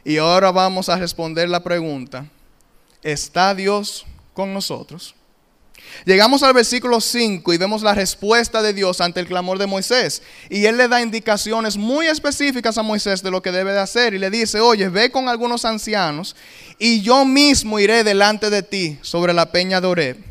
[0.04, 2.26] Y ahora vamos a responder la pregunta,
[3.04, 5.16] ¿está Dios con nosotros?
[6.06, 10.22] Llegamos al versículo 5 y vemos la respuesta de Dios ante el clamor de Moisés.
[10.50, 14.14] Y él le da indicaciones muy específicas a Moisés de lo que debe de hacer.
[14.14, 16.36] Y le dice, oye, ve con algunos ancianos
[16.78, 20.29] y yo mismo iré delante de ti sobre la peña de Oreb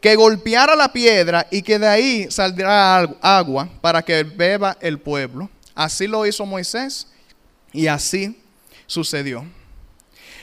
[0.00, 5.50] que golpeara la piedra y que de ahí saldrá agua para que beba el pueblo.
[5.74, 7.06] Así lo hizo Moisés
[7.72, 8.38] y así
[8.86, 9.44] sucedió.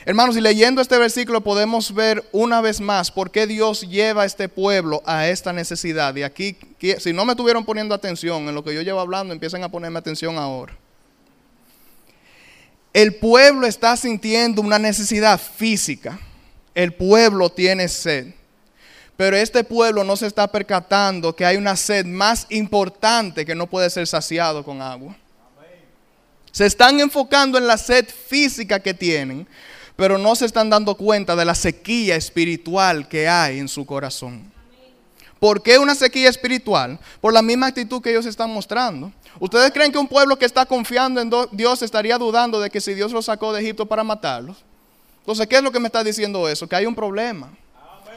[0.06, 4.26] Hermanos, y leyendo este versículo podemos ver una vez más por qué Dios lleva a
[4.26, 6.14] este pueblo a esta necesidad.
[6.14, 6.58] Y aquí,
[6.98, 9.98] si no me estuvieron poniendo atención en lo que yo llevo hablando, empiecen a ponerme
[9.98, 10.76] atención ahora.
[12.92, 16.20] El pueblo está sintiendo una necesidad física.
[16.74, 18.34] El pueblo tiene sed.
[19.16, 23.68] Pero este pueblo no se está percatando que hay una sed más importante que no
[23.68, 25.16] puede ser saciado con agua.
[26.50, 29.46] Se están enfocando en la sed física que tienen,
[29.96, 34.52] pero no se están dando cuenta de la sequía espiritual que hay en su corazón.
[35.38, 36.98] ¿Por qué una sequía espiritual?
[37.20, 39.12] Por la misma actitud que ellos están mostrando.
[39.38, 42.94] ¿Ustedes creen que un pueblo que está confiando en Dios estaría dudando de que si
[42.94, 44.56] Dios los sacó de Egipto para matarlos?
[45.20, 46.68] Entonces, ¿qué es lo que me está diciendo eso?
[46.68, 47.50] Que hay un problema.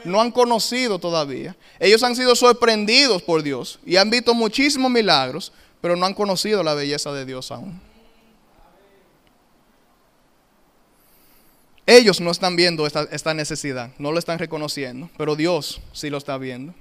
[0.08, 1.56] No han conocido todavía.
[1.78, 6.62] Ellos han sido sorprendidos por Dios y han visto muchísimos milagros, pero no han conocido
[6.62, 7.80] la belleza de Dios aún.
[11.86, 16.36] Ellos no están viendo esta, necesidad, no lo están reconociendo, pero Dios sí lo está
[16.36, 16.74] viendo.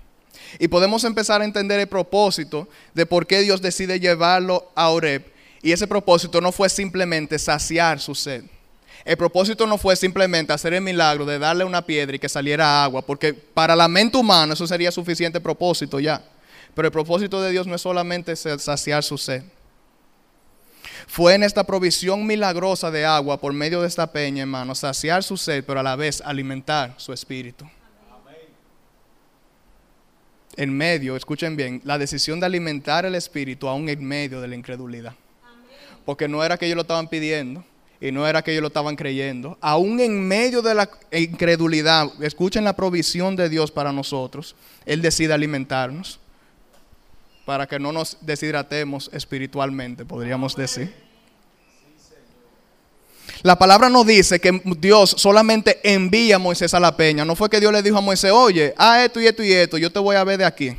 [0.59, 5.23] Y podemos empezar a entender el propósito de por qué Dios decide llevarlo a Oreb.
[5.61, 8.43] Y ese propósito no fue simplemente saciar su sed.
[9.07, 12.83] El propósito no fue simplemente hacer el milagro de darle una piedra y que saliera
[12.83, 16.21] agua, porque para la mente humana eso sería suficiente propósito ya.
[16.75, 19.43] Pero el propósito de Dios no es solamente saciar su sed.
[21.07, 25.37] Fue en esta provisión milagrosa de agua por medio de esta peña, hermano, saciar su
[25.37, 27.65] sed, pero a la vez alimentar su espíritu.
[30.57, 34.55] En medio, escuchen bien, la decisión de alimentar el espíritu aún en medio de la
[34.55, 35.13] incredulidad.
[36.03, 37.63] Porque no era que ellos lo estaban pidiendo
[37.99, 39.57] y no era que ellos lo estaban creyendo.
[39.61, 44.55] Aún en medio de la incredulidad, escuchen la provisión de Dios para nosotros.
[44.85, 46.19] Él decide alimentarnos
[47.45, 50.93] para que no nos deshidratemos espiritualmente, podríamos decir.
[53.41, 57.23] La palabra no dice que Dios solamente envía a Moisés a la peña.
[57.23, 59.77] No fue que Dios le dijo a Moisés, oye, haz esto y esto y esto,
[59.77, 60.75] yo te voy a ver de aquí.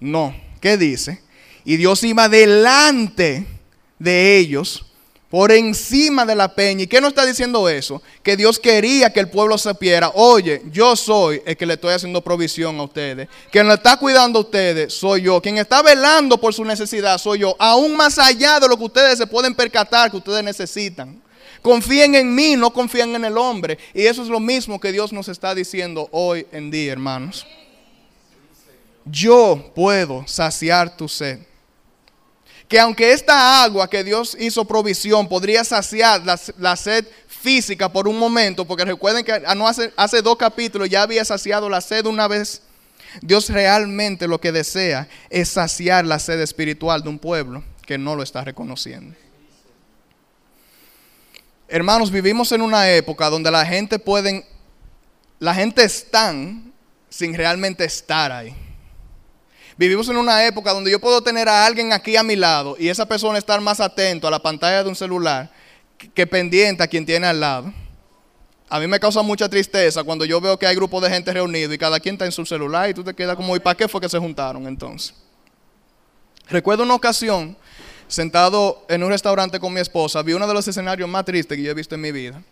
[0.00, 1.22] No, ¿qué dice?
[1.64, 3.46] Y Dios iba delante
[3.98, 4.86] de ellos
[5.30, 6.84] por encima de la peña.
[6.84, 8.00] ¿Y qué nos está diciendo eso?
[8.22, 12.22] Que Dios quería que el pueblo supiera, oye, yo soy el que le estoy haciendo
[12.22, 13.28] provisión a ustedes.
[13.50, 15.40] Quien lo está cuidando a ustedes soy yo.
[15.42, 17.56] Quien está velando por su necesidad soy yo.
[17.58, 21.20] Aún más allá de lo que ustedes se pueden percatar que ustedes necesitan.
[21.60, 23.78] Confíen en mí, no confíen en el hombre.
[23.92, 27.44] Y eso es lo mismo que Dios nos está diciendo hoy en día, hermanos.
[29.04, 31.40] Yo puedo saciar tu sed
[32.68, 36.22] que aunque esta agua que Dios hizo provisión podría saciar
[36.56, 41.24] la, sed física por un momento, porque recuerden que hace, hace dos capítulos ya había
[41.24, 42.62] saciado la sed una vez,
[43.22, 48.16] Dios realmente lo que desea es saciar la sed espiritual de un pueblo que no
[48.16, 49.14] lo está reconociendo.
[51.68, 54.44] Hermanos, vivimos en una época donde la gente pueden,
[55.38, 56.72] la gente están
[57.08, 58.54] sin realmente estar ahí.
[59.78, 62.88] Vivimos en una época donde yo puedo tener a alguien aquí a mi lado y
[62.88, 65.50] esa persona estar más atento a la pantalla de un celular
[66.14, 67.72] que pendiente a quien tiene al lado.
[68.68, 71.72] A mí me causa mucha tristeza cuando yo veo que hay grupos de gente reunido
[71.72, 73.86] y cada quien está en su celular y tú te quedas como, ¿y para qué
[73.86, 75.14] fue que se juntaron entonces?
[76.48, 77.56] Recuerdo una ocasión,
[78.08, 81.62] sentado en un restaurante con mi esposa, vi uno de los escenarios más tristes que
[81.62, 82.42] yo he visto en mi vida.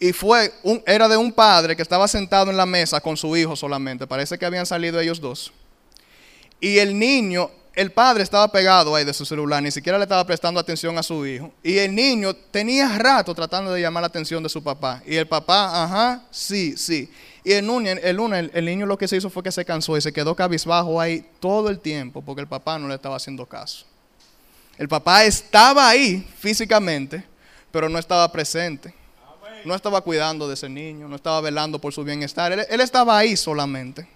[0.00, 3.36] Y fue, un, era de un padre que estaba sentado en la mesa con su
[3.36, 4.06] hijo solamente.
[4.06, 5.52] Parece que habían salido ellos dos.
[6.64, 10.24] Y el niño, el padre estaba pegado ahí de su celular, ni siquiera le estaba
[10.24, 11.52] prestando atención a su hijo.
[11.62, 15.02] Y el niño tenía rato tratando de llamar la atención de su papá.
[15.04, 17.12] Y el papá, ajá, sí, sí.
[17.44, 20.10] Y el, el, el niño lo que se hizo fue que se cansó y se
[20.10, 23.84] quedó cabizbajo ahí todo el tiempo porque el papá no le estaba haciendo caso.
[24.78, 27.22] El papá estaba ahí físicamente,
[27.70, 28.94] pero no estaba presente.
[29.66, 32.52] No estaba cuidando de ese niño, no estaba velando por su bienestar.
[32.52, 34.13] él estaba ahí solamente.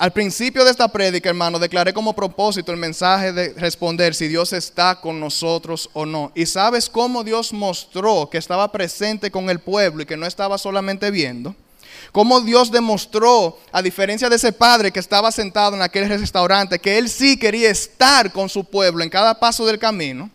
[0.00, 4.54] Al principio de esta prédica, hermano, declaré como propósito el mensaje de responder si Dios
[4.54, 6.32] está con nosotros o no.
[6.34, 10.56] Y sabes cómo Dios mostró que estaba presente con el pueblo y que no estaba
[10.56, 11.54] solamente viendo.
[12.12, 16.96] Cómo Dios demostró, a diferencia de ese padre que estaba sentado en aquel restaurante, que
[16.96, 20.30] él sí quería estar con su pueblo en cada paso del camino,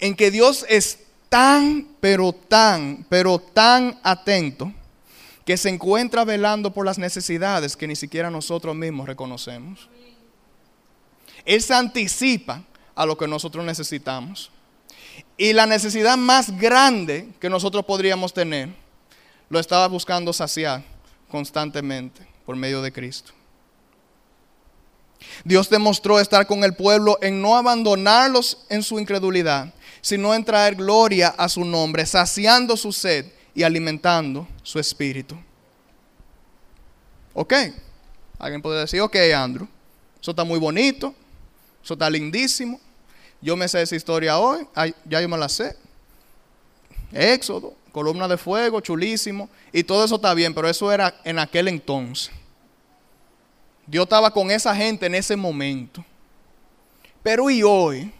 [0.00, 4.72] en que Dios es tan, pero tan, pero tan atento
[5.48, 9.88] que se encuentra velando por las necesidades que ni siquiera nosotros mismos reconocemos.
[11.42, 12.62] Él se anticipa
[12.94, 14.50] a lo que nosotros necesitamos.
[15.38, 18.68] Y la necesidad más grande que nosotros podríamos tener,
[19.48, 20.84] lo estaba buscando saciar
[21.30, 23.32] constantemente por medio de Cristo.
[25.44, 30.74] Dios demostró estar con el pueblo en no abandonarlos en su incredulidad, sino en traer
[30.74, 35.36] gloria a su nombre, saciando su sed y alimentando su espíritu.
[37.34, 37.52] Ok,
[38.38, 39.66] alguien puede decir, ok, Andrew,
[40.22, 41.12] eso está muy bonito,
[41.82, 42.80] eso está lindísimo,
[43.40, 44.64] yo me sé esa historia hoy,
[45.04, 45.76] ya yo me la sé.
[47.12, 51.66] Éxodo, columna de fuego, chulísimo, y todo eso está bien, pero eso era en aquel
[51.66, 52.30] entonces.
[53.88, 56.04] Dios estaba con esa gente en ese momento.
[57.24, 58.12] Pero ¿y hoy?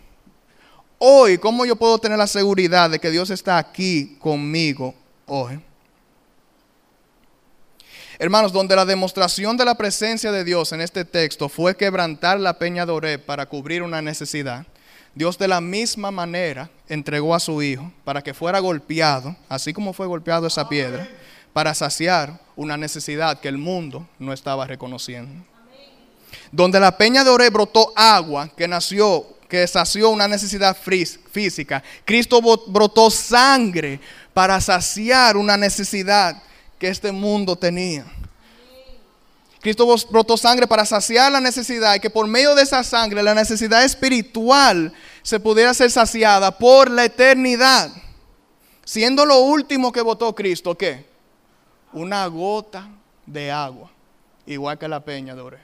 [0.99, 4.97] Hoy, ¿cómo yo puedo tener la seguridad de que Dios está aquí conmigo
[5.29, 5.61] hoy?
[8.21, 12.59] Hermanos, donde la demostración de la presencia de Dios en este texto fue quebrantar la
[12.59, 14.67] peña de Oreb para cubrir una necesidad,
[15.15, 19.93] Dios de la misma manera entregó a su Hijo para que fuera golpeado, así como
[19.93, 21.09] fue golpeado esa piedra,
[21.53, 25.45] para saciar una necesidad que el mundo no estaba reconociendo.
[26.51, 32.41] Donde la peña de Ore brotó agua que nació, que sació una necesidad física, Cristo
[32.67, 34.01] brotó sangre
[34.39, 36.41] para saciar una necesidad
[36.79, 38.07] que este mundo tenía.
[39.61, 43.35] Cristo brotó sangre para saciar la necesidad y que por medio de esa sangre la
[43.35, 47.91] necesidad espiritual se pudiera ser saciada por la eternidad.
[48.85, 51.05] Siendo lo último que votó Cristo, ¿qué?
[51.93, 52.89] Una gota
[53.27, 53.91] de agua,
[54.47, 55.59] igual que la peña de Ore.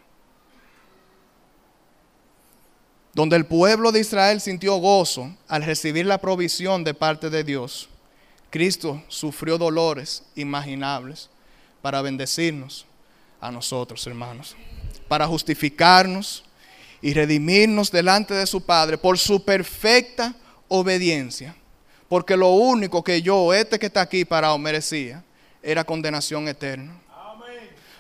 [3.13, 7.89] Donde el pueblo de Israel sintió gozo al recibir la provisión de parte de Dios,
[8.55, 11.29] Cristo sufrió dolores imaginables
[11.83, 12.87] para bendecirnos
[13.41, 14.55] a nosotros, hermanos,
[15.09, 16.45] para justificarnos
[17.03, 20.37] y redimirnos delante de su Padre por su perfecta
[20.69, 21.57] obediencia.
[22.09, 25.25] Porque lo único que yo, este que está aquí parado, merecía
[25.61, 26.97] era condenación eterna.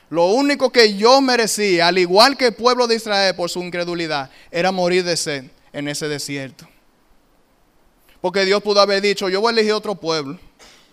[0.08, 4.30] Lo único que yo merecía, al igual que el pueblo de Israel por su incredulidad,
[4.52, 6.68] era morir de sed en ese desierto.
[8.24, 10.38] Porque Dios pudo haber dicho, yo voy a elegir otro pueblo.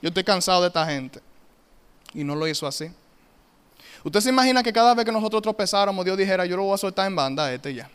[0.02, 1.22] Yo estoy cansado de esta gente.
[2.14, 2.92] Y no lo hizo así.
[4.04, 6.78] Usted se imagina que cada vez que nosotros tropezáramos, Dios dijera, yo lo voy a
[6.78, 7.90] soltar en banda este ya.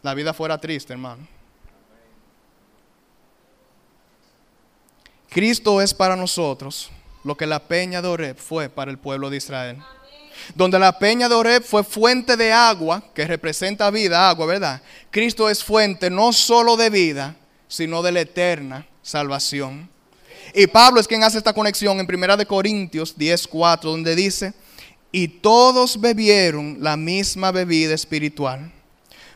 [0.00, 1.28] La vida fuera triste, hermano.
[5.28, 6.90] Cristo es para nosotros
[7.22, 9.76] lo que la peña de Oreb fue para el pueblo de Israel.
[10.54, 14.82] Donde la peña de Oreb fue fuente de agua, que representa vida, agua, ¿verdad?
[15.10, 17.36] Cristo es fuente no solo de vida,
[17.68, 19.88] sino de la eterna salvación.
[20.54, 24.54] Y Pablo es quien hace esta conexión en 1 Corintios 10:4, donde dice,
[25.12, 28.72] y todos bebieron la misma bebida espiritual,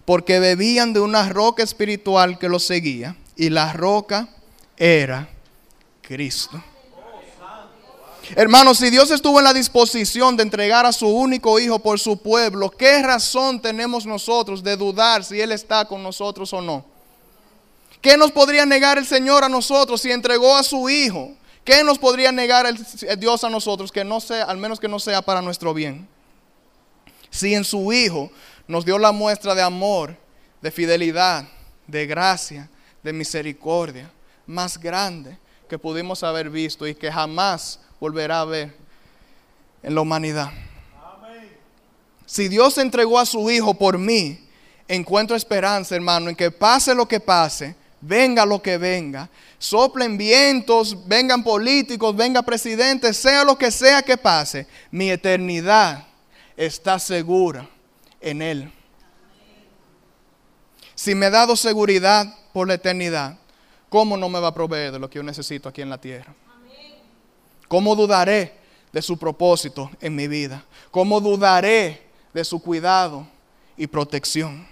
[0.04, 4.28] porque bebían de una roca espiritual que los seguía, y la roca
[4.76, 5.28] era
[6.02, 6.62] Cristo.
[8.36, 12.16] Hermanos, si Dios estuvo en la disposición de entregar a su único hijo por su
[12.22, 16.84] pueblo, ¿qué razón tenemos nosotros de dudar si Él está con nosotros o no?
[18.00, 21.32] ¿Qué nos podría negar el Señor a nosotros si entregó a su Hijo?
[21.64, 22.72] ¿Qué nos podría negar
[23.18, 26.08] Dios a nosotros que no sea, al menos que no sea para nuestro bien?
[27.30, 28.30] Si en su Hijo
[28.68, 30.16] nos dio la muestra de amor,
[30.62, 31.46] de fidelidad,
[31.86, 32.70] de gracia,
[33.02, 34.10] de misericordia,
[34.46, 35.36] más grande
[35.68, 38.74] que pudimos haber visto y que jamás volverá a ver
[39.82, 40.50] en la humanidad.
[42.26, 44.48] Si Dios entregó a su Hijo por mí,
[44.88, 51.06] encuentro esperanza, hermano, en que pase lo que pase, venga lo que venga, soplen vientos,
[51.06, 56.06] vengan políticos, venga presidentes, sea lo que sea que pase, mi eternidad
[56.56, 57.68] está segura
[58.20, 58.72] en Él.
[60.94, 63.38] Si me ha dado seguridad por la eternidad,
[63.88, 66.34] ¿cómo no me va a proveer de lo que yo necesito aquí en la tierra?
[67.70, 68.52] ¿Cómo dudaré
[68.92, 70.64] de su propósito en mi vida?
[70.90, 72.02] ¿Cómo dudaré
[72.34, 73.24] de su cuidado
[73.76, 74.66] y protección?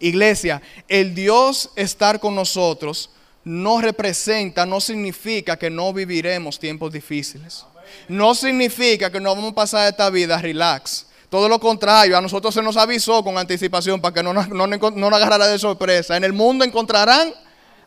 [0.00, 3.10] Iglesia, el Dios estar con nosotros
[3.44, 7.64] no representa, no significa que no viviremos tiempos difíciles.
[8.08, 11.06] No significa que no vamos a pasar esta vida relax.
[11.30, 14.66] Todo lo contrario, a nosotros se nos avisó con anticipación para que no nos, no,
[14.66, 16.16] no agarrara de sorpresa.
[16.16, 17.32] En el mundo encontrarán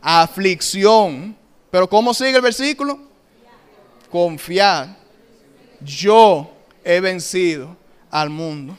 [0.00, 1.36] aflicción.
[1.70, 3.07] Pero ¿cómo sigue el versículo?
[4.10, 4.96] Confiar.
[5.80, 6.50] Yo
[6.84, 7.76] he vencido
[8.10, 8.76] al mundo.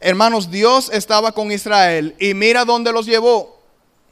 [0.00, 3.60] Hermanos, Dios estaba con Israel y mira dónde los llevó.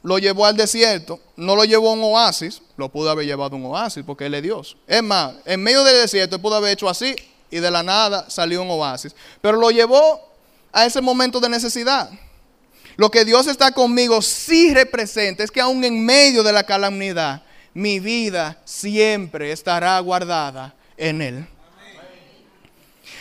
[0.01, 3.59] Lo llevó al desierto, no lo llevó a un oasis, lo pudo haber llevado a
[3.59, 4.77] un oasis porque Él es Dios.
[4.87, 7.15] Es más, en medio del desierto pudo haber hecho así
[7.51, 9.13] y de la nada salió un oasis.
[9.41, 10.21] Pero lo llevó
[10.71, 12.09] a ese momento de necesidad.
[12.95, 17.43] Lo que Dios está conmigo sí representa es que aún en medio de la calamidad,
[17.73, 21.47] mi vida siempre estará guardada en Él.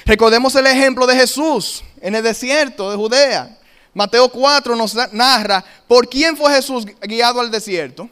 [0.05, 3.59] Recordemos el ejemplo de Jesús en el desierto de Judea.
[3.93, 8.09] Mateo 4 nos narra por quién fue Jesús guiado al desierto.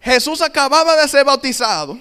[0.00, 1.98] Jesús acababa de ser bautizado.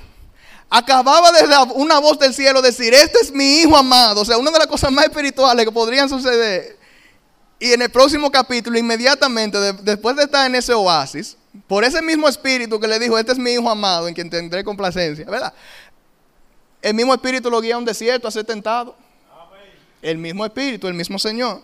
[0.70, 1.44] Acababa de
[1.74, 4.22] una voz del cielo decir, este es mi hijo amado.
[4.22, 6.78] O sea, una de las cosas más espirituales que podrían suceder.
[7.60, 11.36] Y en el próximo capítulo, inmediatamente, después de estar en ese oasis,
[11.68, 14.64] por ese mismo espíritu que le dijo, este es mi hijo amado, en quien tendré
[14.64, 15.54] complacencia, ¿verdad?
[16.82, 18.96] El mismo espíritu lo guía a un desierto a ser tentado.
[20.02, 21.62] El mismo espíritu, el mismo Señor.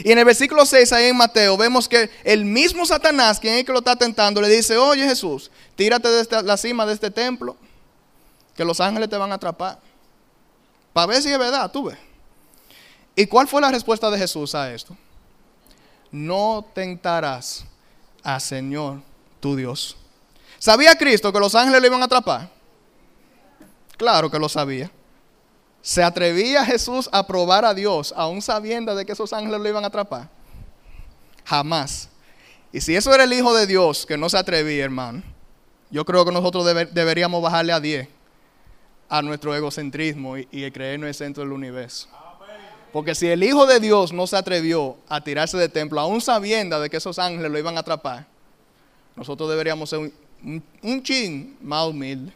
[0.00, 3.60] Y en el versículo 6 ahí en Mateo vemos que el mismo Satanás, quien es
[3.60, 7.10] el que lo está tentando, le dice, oye Jesús, tírate de la cima de este
[7.10, 7.56] templo,
[8.54, 9.78] que los ángeles te van a atrapar.
[10.92, 11.98] Para ver si es verdad, tú ves.
[13.14, 14.96] ¿Y cuál fue la respuesta de Jesús a esto?
[16.10, 17.64] No tentarás
[18.26, 19.00] a Señor
[19.38, 19.96] tu Dios.
[20.58, 22.50] ¿Sabía Cristo que los ángeles lo iban a atrapar?
[23.96, 24.90] Claro que lo sabía.
[25.80, 29.84] ¿Se atrevía Jesús a probar a Dios aún sabiendo de que esos ángeles lo iban
[29.84, 30.28] a atrapar?
[31.44, 32.08] Jamás.
[32.72, 35.22] Y si eso era el Hijo de Dios que no se atrevía, hermano,
[35.90, 38.08] yo creo que nosotros deberíamos bajarle a 10
[39.08, 42.08] a nuestro egocentrismo y, y creer en el centro del universo.
[42.92, 46.80] Porque si el Hijo de Dios no se atrevió a tirarse del templo, aún sabiendo
[46.80, 48.26] de que esos ángeles lo iban a atrapar,
[49.14, 52.32] nosotros deberíamos ser un, un chin más humilde.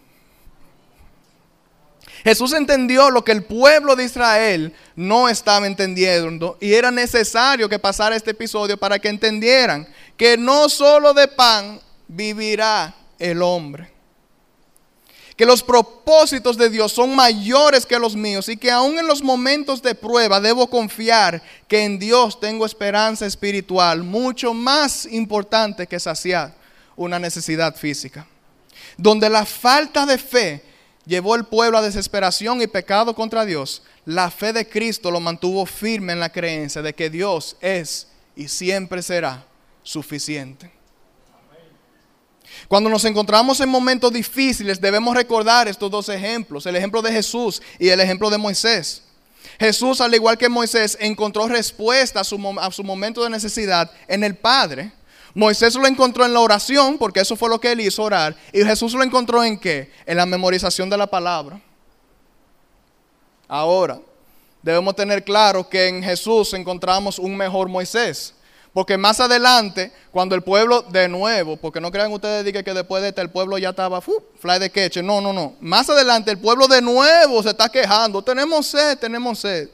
[2.25, 7.79] Jesús entendió lo que el pueblo de Israel no estaba entendiendo y era necesario que
[7.79, 14.00] pasara este episodio para que entendieran que no solo de pan vivirá el hombre.
[15.41, 19.23] Que los propósitos de Dios son mayores que los míos y que aún en los
[19.23, 25.99] momentos de prueba debo confiar que en Dios tengo esperanza espiritual mucho más importante que
[25.99, 26.55] saciar
[26.95, 28.27] una necesidad física.
[28.99, 30.63] Donde la falta de fe
[31.07, 35.65] llevó el pueblo a desesperación y pecado contra Dios, la fe de Cristo lo mantuvo
[35.65, 39.47] firme en la creencia de que Dios es y siempre será
[39.83, 40.80] suficiente.
[42.69, 47.61] Cuando nos encontramos en momentos difíciles debemos recordar estos dos ejemplos, el ejemplo de Jesús
[47.79, 49.03] y el ejemplo de Moisés.
[49.59, 54.25] Jesús, al igual que Moisés, encontró respuesta a su, a su momento de necesidad en
[54.25, 54.93] el Padre
[55.35, 58.37] Moisés lo encontró en la oración, porque eso fue lo que él hizo orar.
[58.53, 59.91] Y Jesús lo encontró en qué?
[60.07, 61.61] En la memorización de la palabra.
[63.47, 64.01] Ahora,
[64.63, 68.35] debemos tener claro que en Jesús encontramos un mejor Moisés.
[68.73, 73.09] Porque más adelante, cuando el pueblo de nuevo, porque no crean ustedes que después de
[73.09, 75.55] este el pueblo ya estaba fly de queche, no, no, no.
[75.61, 79.69] Más adelante el pueblo de nuevo se está quejando, tenemos sed, tenemos sed.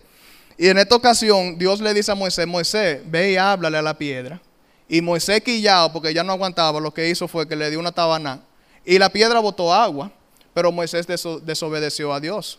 [0.56, 3.98] Y en esta ocasión Dios le dice a Moisés, Moisés, ve y háblale a la
[3.98, 4.40] piedra.
[4.88, 7.92] Y Moisés quillado, porque ya no aguantaba, lo que hizo fue que le dio una
[7.92, 8.40] tabana.
[8.84, 10.10] Y la piedra botó agua,
[10.54, 12.58] pero Moisés desobedeció a Dios.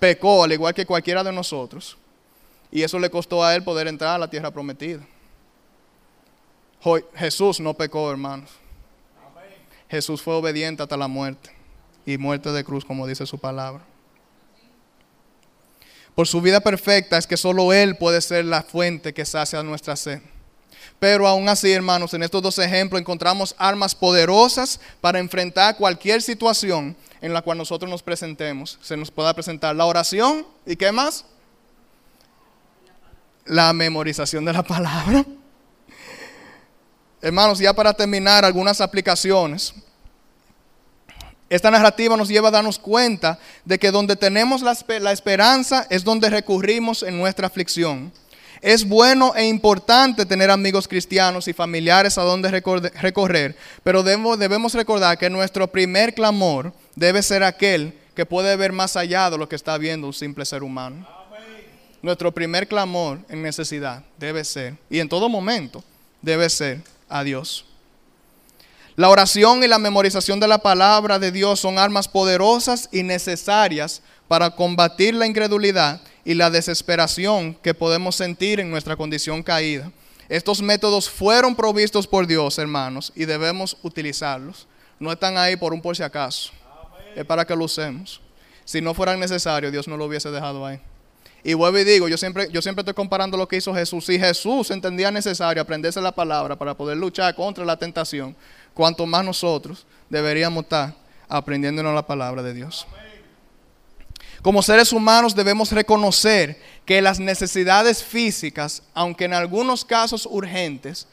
[0.00, 1.96] Pecó, al igual que cualquiera de nosotros.
[2.72, 5.00] Y eso le costó a él poder entrar a la tierra prometida.
[7.14, 8.50] Jesús no pecó, hermanos.
[9.90, 11.50] Jesús fue obediente hasta la muerte.
[12.06, 13.84] Y muerte de cruz, como dice su palabra.
[16.14, 19.94] Por su vida perfecta es que solo Él puede ser la fuente que sacia nuestra
[19.94, 20.20] sed.
[20.98, 26.96] Pero aún así, hermanos, en estos dos ejemplos encontramos armas poderosas para enfrentar cualquier situación
[27.20, 28.78] en la cual nosotros nos presentemos.
[28.82, 31.24] Se nos pueda presentar la oración y qué más?
[33.44, 35.24] La memorización de la palabra.
[37.20, 39.74] Hermanos, ya para terminar, algunas aplicaciones.
[41.50, 46.28] Esta narrativa nos lleva a darnos cuenta de que donde tenemos la, esperanza es donde
[46.28, 48.12] recurrimos en nuestra aflicción.
[48.60, 55.16] Es bueno e importante tener amigos cristianos y familiares a donde recorrer, pero debemos recordar
[55.16, 59.56] que nuestro primer clamor debe ser aquel que puede ver más allá de lo que
[59.56, 61.06] está viendo un simple ser humano.
[62.02, 65.82] Nuestro primer clamor en necesidad debe ser, y en todo momento,
[66.20, 67.64] debe ser a Dios.
[68.96, 74.02] La oración y la memorización de la palabra de Dios son armas poderosas y necesarias
[74.26, 79.92] para combatir la incredulidad y la desesperación que podemos sentir en nuestra condición caída.
[80.28, 84.66] Estos métodos fueron provistos por Dios, hermanos, y debemos utilizarlos.
[84.98, 86.50] No están ahí por un por si acaso.
[87.14, 88.20] Es para que lo usemos.
[88.64, 90.80] Si no fueran necesarios, Dios no lo hubiese dejado ahí.
[91.44, 94.04] Y vuelvo y digo, yo siempre, yo siempre estoy comparando lo que hizo Jesús.
[94.06, 98.34] Si Jesús entendía necesario aprenderse la palabra para poder luchar contra la tentación,
[98.74, 100.94] cuanto más nosotros deberíamos estar
[101.28, 102.86] aprendiéndonos la palabra de Dios.
[104.42, 111.06] Como seres humanos debemos reconocer que las necesidades físicas, aunque en algunos casos urgentes,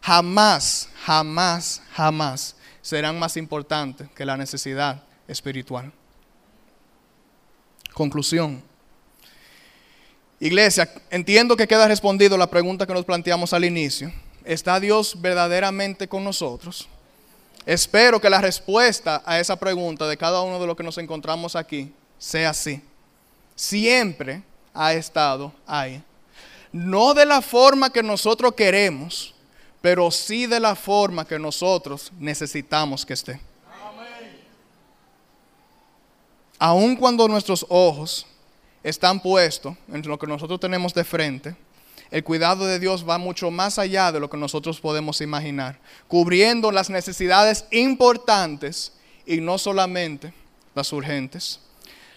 [0.00, 5.92] jamás, jamás, jamás serán más importantes que la necesidad espiritual.
[7.92, 8.67] Conclusión.
[10.40, 14.12] Iglesia, entiendo que queda respondido la pregunta que nos planteamos al inicio.
[14.44, 16.88] ¿Está Dios verdaderamente con nosotros?
[17.66, 21.56] Espero que la respuesta a esa pregunta de cada uno de los que nos encontramos
[21.56, 22.80] aquí sea así.
[23.56, 26.02] Siempre ha estado ahí.
[26.72, 29.34] No de la forma que nosotros queremos,
[29.80, 33.40] pero sí de la forma que nosotros necesitamos que esté.
[36.60, 38.26] Aun cuando nuestros ojos
[38.82, 41.56] están puestos en lo que nosotros tenemos de frente,
[42.10, 46.72] el cuidado de Dios va mucho más allá de lo que nosotros podemos imaginar, cubriendo
[46.72, 48.92] las necesidades importantes
[49.26, 50.32] y no solamente
[50.74, 51.60] las urgentes.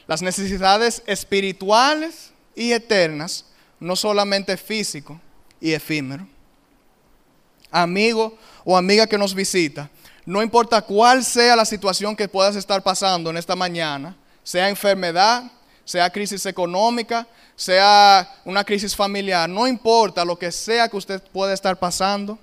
[0.07, 3.45] Las necesidades espirituales y eternas,
[3.79, 5.19] no solamente físico
[5.59, 6.25] y efímero.
[7.69, 9.89] Amigo o amiga que nos visita,
[10.25, 15.51] no importa cuál sea la situación que puedas estar pasando en esta mañana, sea enfermedad,
[15.91, 21.53] sea crisis económica, sea una crisis familiar, no importa lo que sea que usted pueda
[21.53, 22.39] estar pasando,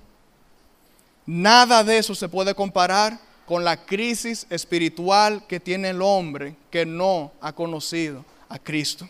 [1.24, 6.84] nada de eso se puede comparar con la crisis espiritual que tiene el hombre que
[6.84, 9.08] no ha conocido a Cristo.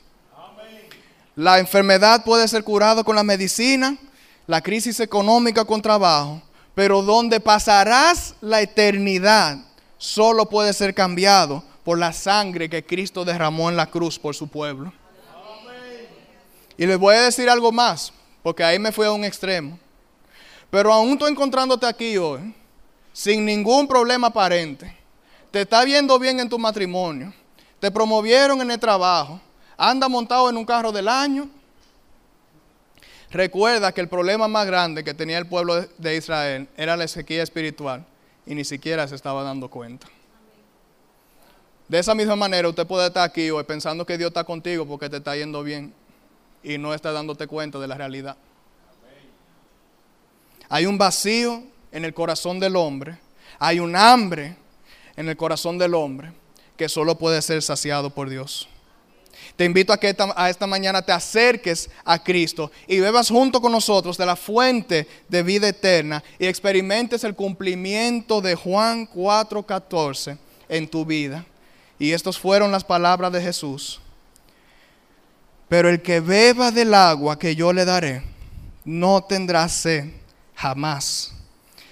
[1.34, 3.96] La enfermedad puede ser curada con la medicina,
[4.46, 6.40] la crisis económica con trabajo,
[6.76, 9.58] pero donde pasarás la eternidad
[9.96, 14.46] solo puede ser cambiado por la sangre que Cristo derramó en la cruz por su
[14.46, 14.92] pueblo.
[16.76, 18.12] Y les voy a decir algo más,
[18.42, 19.78] porque ahí me fui a un extremo.
[20.70, 22.54] Pero aún estoy encontrándote aquí hoy,
[23.10, 24.94] sin ningún problema aparente.
[25.50, 27.32] Te está viendo bien en tu matrimonio.
[27.80, 29.40] Te promovieron en el trabajo.
[29.78, 31.48] Anda montado en un carro del año.
[33.30, 37.42] Recuerda que el problema más grande que tenía el pueblo de Israel era la sequía
[37.42, 38.04] espiritual
[38.44, 40.06] y ni siquiera se estaba dando cuenta.
[41.88, 45.08] De esa misma manera usted puede estar aquí hoy pensando que Dios está contigo porque
[45.08, 45.94] te está yendo bien
[46.62, 48.36] y no está dándote cuenta de la realidad.
[50.68, 53.18] Hay un vacío en el corazón del hombre,
[53.58, 54.54] hay un hambre
[55.16, 56.30] en el corazón del hombre
[56.76, 58.68] que solo puede ser saciado por Dios.
[59.56, 63.62] Te invito a que esta, a esta mañana te acerques a Cristo y bebas junto
[63.62, 70.36] con nosotros de la fuente de vida eterna y experimentes el cumplimiento de Juan 4:14
[70.68, 71.46] en tu vida.
[71.98, 74.00] Y estas fueron las palabras de Jesús.
[75.68, 78.22] Pero el que beba del agua que yo le daré,
[78.84, 80.10] no tendrá sed
[80.54, 81.34] jamás,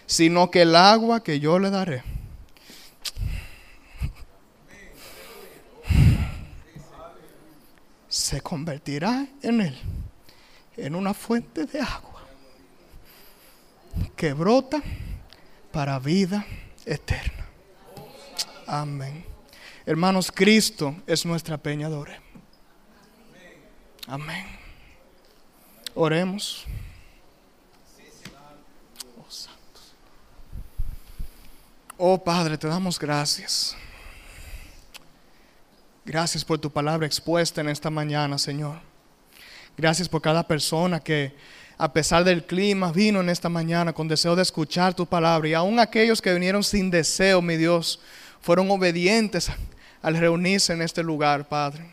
[0.07, 2.03] sino que el agua que yo le daré.
[8.17, 9.79] se convertirá en él,
[10.79, 12.25] en una fuente de agua
[14.17, 14.83] que brota
[15.71, 16.47] para vida
[16.87, 17.47] eterna.
[18.67, 19.36] Amén.
[19.89, 22.21] Hermanos, Cristo es nuestra peñadora.
[24.09, 24.45] Amén.
[25.95, 26.65] Oremos.
[31.97, 33.77] Oh, oh Padre, te damos gracias.
[36.05, 38.81] Gracias por tu palabra expuesta en esta mañana, Señor.
[39.77, 41.33] Gracias por cada persona que,
[41.79, 45.49] a pesar del clima, vino en esta mañana con deseo de escuchar tu palabra.
[45.49, 48.01] Y aún aquellos que vinieron sin deseo, mi Dios,
[48.41, 49.49] fueron obedientes
[50.03, 51.85] al reunirse en este lugar, Padre.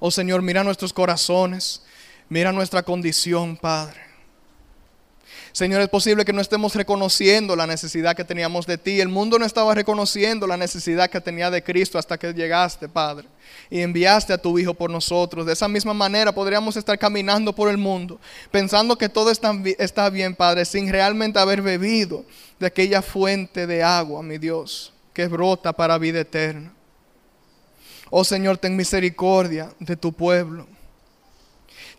[0.00, 1.82] Oh Señor, mira nuestros corazones,
[2.28, 4.08] mira nuestra condición, Padre.
[5.52, 9.00] Señor, es posible que no estemos reconociendo la necesidad que teníamos de ti.
[9.00, 13.26] El mundo no estaba reconociendo la necesidad que tenía de Cristo hasta que llegaste, Padre,
[13.68, 15.46] y enviaste a tu Hijo por nosotros.
[15.46, 18.20] De esa misma manera podríamos estar caminando por el mundo,
[18.52, 22.24] pensando que todo está, está bien, Padre, sin realmente haber bebido
[22.60, 26.72] de aquella fuente de agua, mi Dios que brota para vida eterna.
[28.08, 30.64] Oh Señor, ten misericordia de tu pueblo.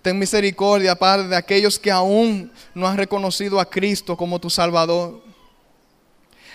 [0.02, 5.22] Ten misericordia, Padre, de aquellos que aún no han reconocido a Cristo como tu Salvador.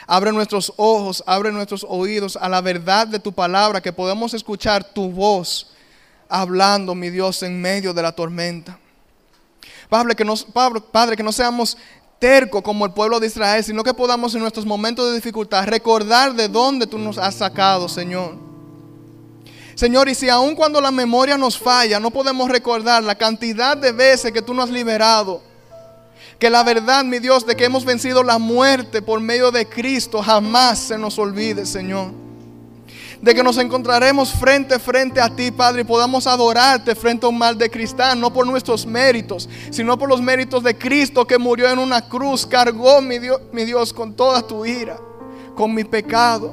[0.07, 4.83] Abre nuestros ojos, abre nuestros oídos a la verdad de tu palabra, que podemos escuchar
[4.83, 5.71] tu voz
[6.31, 8.79] hablando, mi Dios, en medio de la tormenta.
[9.91, 10.25] Padre, que,
[10.91, 11.77] Padre, que no seamos
[12.25, 16.33] terco como el pueblo de Israel, sino que podamos en nuestros momentos de dificultad recordar
[16.33, 18.37] de dónde tú nos has sacado, Señor.
[19.75, 23.93] Señor, y si aun cuando la memoria nos falla, no podemos recordar la cantidad de
[23.93, 25.43] veces que tú nos has liberado,
[26.39, 30.23] que la verdad, mi Dios, de que hemos vencido la muerte por medio de Cristo,
[30.23, 32.25] jamás se nos olvide, Señor
[33.25, 37.31] de que nos encontraremos frente a frente a ti, Padre, y podamos adorarte frente a
[37.31, 41.39] un mal de cristal, no por nuestros méritos, sino por los méritos de Cristo que
[41.39, 44.99] murió en una cruz, cargó mi Dios, mi Dios con toda tu ira.
[45.57, 46.53] con mi pecado,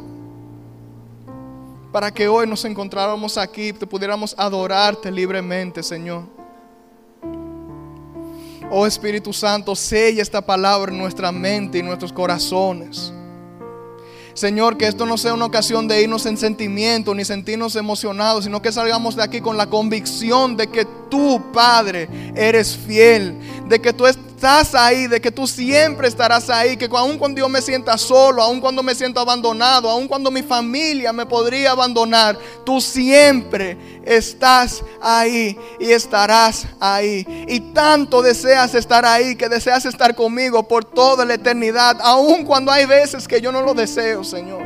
[1.91, 6.23] para que hoy nos encontráramos aquí, te pudiéramos adorarte libremente, Señor.
[8.69, 13.11] Oh Espíritu Santo, sella esta palabra en nuestra mente y nuestros corazones.
[14.33, 18.61] Señor, que esto no sea una ocasión de irnos en sentimiento ni sentirnos emocionados, sino
[18.61, 23.35] que salgamos de aquí con la convicción de que tú, Padre, eres fiel,
[23.67, 24.05] de que tú
[24.41, 28.41] estás ahí, de que tú siempre estarás ahí, que aun cuando yo me sienta solo,
[28.41, 34.83] aun cuando me siento abandonado, aun cuando mi familia me podría abandonar, tú siempre estás
[34.99, 37.23] ahí y estarás ahí.
[37.47, 42.71] Y tanto deseas estar ahí, que deseas estar conmigo por toda la eternidad, aun cuando
[42.71, 44.63] hay veces que yo no lo deseo, Señor.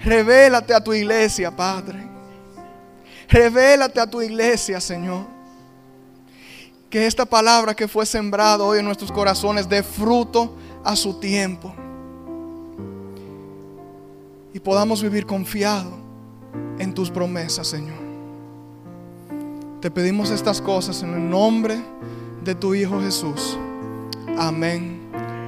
[0.00, 2.06] Revélate a tu iglesia, Padre.
[3.26, 5.41] Revélate a tu iglesia, Señor
[6.92, 11.74] que esta palabra que fue sembrada hoy en nuestros corazones dé fruto a su tiempo.
[14.52, 15.90] Y podamos vivir confiado
[16.78, 17.96] en tus promesas, Señor.
[19.80, 21.82] Te pedimos estas cosas en el nombre
[22.44, 23.56] de tu Hijo Jesús.
[24.38, 25.00] Amén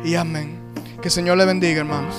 [0.02, 0.58] y amén.
[1.02, 2.14] Que el Señor le bendiga, hermanos.